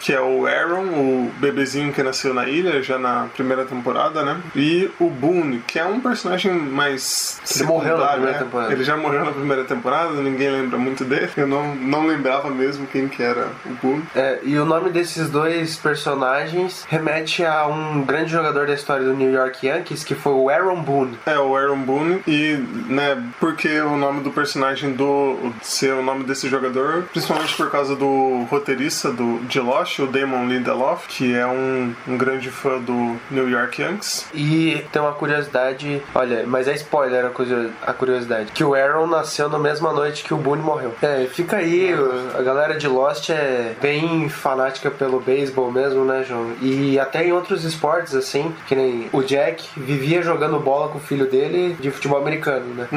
que 0.00 0.12
é 0.12 0.20
o 0.20 0.46
Aaron, 0.46 0.84
o 0.84 1.30
bebezinho 1.38 1.92
que 1.92 2.02
nasceu 2.02 2.34
na 2.34 2.48
ilha, 2.48 2.82
já 2.82 2.98
na 2.98 3.28
primeira 3.34 3.64
temporada, 3.64 4.22
né? 4.22 4.40
E 4.54 4.90
o 4.98 5.08
Boone, 5.08 5.62
que 5.66 5.78
é 5.78 5.84
um 5.84 6.00
personagem 6.00 6.52
mais 6.52 7.40
Ele 7.54 7.64
morreu 7.64 7.96
na 7.96 8.04
secundário, 8.06 8.12
primeira 8.14 8.38
né? 8.38 8.44
temporada. 8.44 8.72
Ele 8.72 8.84
já 8.84 8.96
morreu 8.96 9.24
na 9.24 9.32
primeira 9.32 9.64
temporada, 9.64 10.12
ninguém 10.14 10.50
lembra 10.50 10.78
muito 10.78 11.04
dele. 11.04 11.30
Eu 11.36 11.46
não, 11.46 11.74
não 11.74 12.06
lembrava 12.06 12.50
mesmo 12.50 12.86
quem 12.86 13.08
que 13.08 13.22
era 13.22 13.48
o 13.64 13.70
Boone. 13.80 14.02
É, 14.14 14.40
e 14.42 14.58
o 14.58 14.64
nome 14.64 14.90
desses 14.90 15.30
dois 15.30 15.76
personagens 15.76 16.84
remete 16.88 17.44
a 17.44 17.66
um 17.66 18.02
grande 18.04 18.30
jogador 18.30 18.66
da 18.66 18.74
história 18.74 19.04
do 19.04 19.14
New 19.14 19.32
York 19.32 19.66
Yankees, 19.66 20.02
que 20.04 20.14
foi 20.14 20.32
o 20.32 20.50
Aaron 20.50 20.82
Boone. 20.82 21.18
É, 21.26 21.38
o 21.38 21.56
Aaron 21.56 21.82
Boone. 21.82 22.22
E, 22.26 22.56
né, 22.88 23.22
porque 23.38 23.80
o 23.80 23.96
nome 23.96 24.22
do 24.22 24.30
personagem 24.30 24.92
do. 24.92 25.52
ser 25.62 25.94
o 25.94 26.02
nome 26.02 26.24
desse 26.24 26.48
jogador, 26.48 27.04
principalmente 27.12 27.54
por 27.56 27.70
causa 27.70 27.94
do 27.94 28.44
roteirista 28.50 29.11
do, 29.12 29.38
de 29.46 29.60
Lost, 29.60 29.98
o 29.98 30.06
Damon 30.06 30.46
Lindelof, 30.46 31.06
que 31.08 31.34
é 31.34 31.46
um, 31.46 31.94
um 32.06 32.16
grande 32.16 32.50
fã 32.50 32.78
do 32.80 33.16
New 33.30 33.48
York 33.48 33.80
Yankees. 33.82 34.26
E 34.34 34.84
tem 34.92 35.00
uma 35.02 35.12
curiosidade, 35.12 36.02
olha, 36.14 36.44
mas 36.46 36.68
é 36.68 36.74
spoiler 36.74 37.24
a 37.26 37.30
curio- 37.30 37.72
a 37.86 37.92
curiosidade, 37.92 38.52
que 38.52 38.64
o 38.64 38.74
Aaron 38.74 39.06
nasceu 39.06 39.48
na 39.48 39.58
mesma 39.58 39.92
noite 39.92 40.24
que 40.24 40.34
o 40.34 40.36
Boone 40.36 40.62
morreu. 40.62 40.94
É, 41.02 41.26
fica 41.30 41.56
aí, 41.58 41.94
a 42.38 42.42
galera 42.42 42.76
de 42.78 42.88
Lost 42.88 43.30
é 43.30 43.74
bem 43.80 44.28
fanática 44.28 44.90
pelo 44.90 45.20
beisebol 45.20 45.70
mesmo, 45.70 46.04
né, 46.04 46.24
João? 46.26 46.52
E 46.60 46.98
até 46.98 47.24
em 47.26 47.32
outros 47.32 47.64
esportes, 47.64 48.14
assim, 48.14 48.54
que 48.66 48.74
nem 48.74 49.08
o 49.12 49.22
Jack 49.22 49.68
vivia 49.76 50.22
jogando 50.22 50.58
bola 50.58 50.88
com 50.88 50.98
o 50.98 51.00
filho 51.00 51.26
dele 51.26 51.76
de 51.80 51.90
futebol 51.90 52.18
americano, 52.18 52.66
né? 52.74 52.88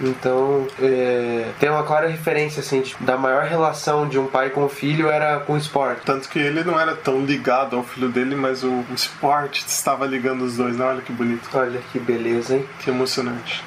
Então, 0.00 0.66
é, 0.80 1.46
tem 1.58 1.70
uma 1.70 1.82
clara 1.82 2.06
referência, 2.08 2.60
assim, 2.60 2.80
de- 2.82 2.96
da 3.00 3.16
maior 3.16 3.44
relação 3.44 4.06
de 4.08 4.18
um 4.18 4.26
pai 4.26 4.50
com 4.50 4.64
o 4.64 4.68
filho 4.68 5.08
era 5.08 5.40
com 5.40 5.54
o 5.54 5.56
esporte. 5.64 6.02
Tanto 6.04 6.28
que 6.28 6.38
ele 6.38 6.62
não 6.64 6.78
era 6.78 6.94
tão 6.94 7.24
ligado 7.24 7.76
ao 7.76 7.82
filho 7.82 8.08
dele, 8.08 8.34
mas 8.34 8.62
o, 8.62 8.68
o 8.68 8.94
esporte 8.94 9.64
estava 9.66 10.06
ligando 10.06 10.42
os 10.42 10.56
dois, 10.56 10.76
né? 10.76 10.84
Olha 10.84 11.02
que 11.02 11.12
bonito, 11.12 11.48
Olha 11.52 11.80
que 11.92 11.98
beleza, 11.98 12.56
hein? 12.56 12.68
que 12.80 12.90
emocionante. 12.90 13.64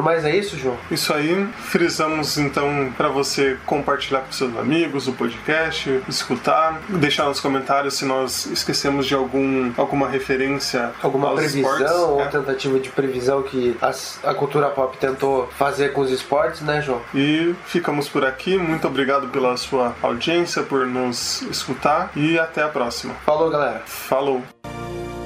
No 0.00 0.04
mais 0.04 0.24
é 0.24 0.34
isso, 0.34 0.56
João? 0.56 0.78
Isso 0.90 1.12
aí, 1.12 1.46
frisamos 1.58 2.38
então 2.38 2.90
para 2.96 3.08
você 3.10 3.58
compartilhar 3.66 4.20
com 4.20 4.32
seus 4.32 4.56
amigos 4.56 5.06
o 5.06 5.12
podcast, 5.12 6.02
escutar, 6.08 6.80
deixar 6.88 7.26
nos 7.26 7.38
comentários 7.38 7.98
se 7.98 8.06
nós 8.06 8.46
esquecemos 8.46 9.04
de 9.06 9.14
algum 9.14 9.70
alguma 9.76 10.08
referência 10.08 10.90
Alguma 11.02 11.28
aos 11.28 11.40
previsão 11.40 11.70
esportes. 11.74 11.92
ou 11.98 12.22
É. 12.22 12.28
tentativa 12.28 12.80
de 12.80 12.88
previsão 12.88 13.42
que 13.42 13.76
as- 13.82 14.18
a 14.24 14.32
cultura 14.32 14.70
pop 14.70 14.96
tentou 14.96 15.46
fazer 15.58 15.90
com 15.92 16.00
os 16.00 16.10
esportes, 16.10 16.62
né, 16.62 16.80
João? 16.80 17.02
E 17.14 17.54
ficamos 17.66 18.08
por 18.08 18.24
aqui. 18.24 18.56
Muito 18.56 18.86
obrigado 18.86 19.28
pela 19.28 19.54
sua 19.58 19.94
audiência, 20.02 20.62
por 20.62 20.86
nos 20.86 21.42
escutar 21.42 22.10
e 22.16 22.38
até 22.38 22.62
a 22.62 22.68
próxima. 22.68 23.12
Falou, 23.26 23.50
galera. 23.50 23.82
Falou! 23.84 24.42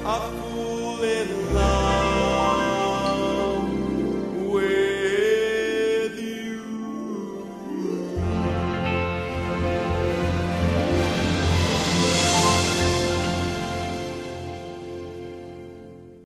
A 0.05 0.19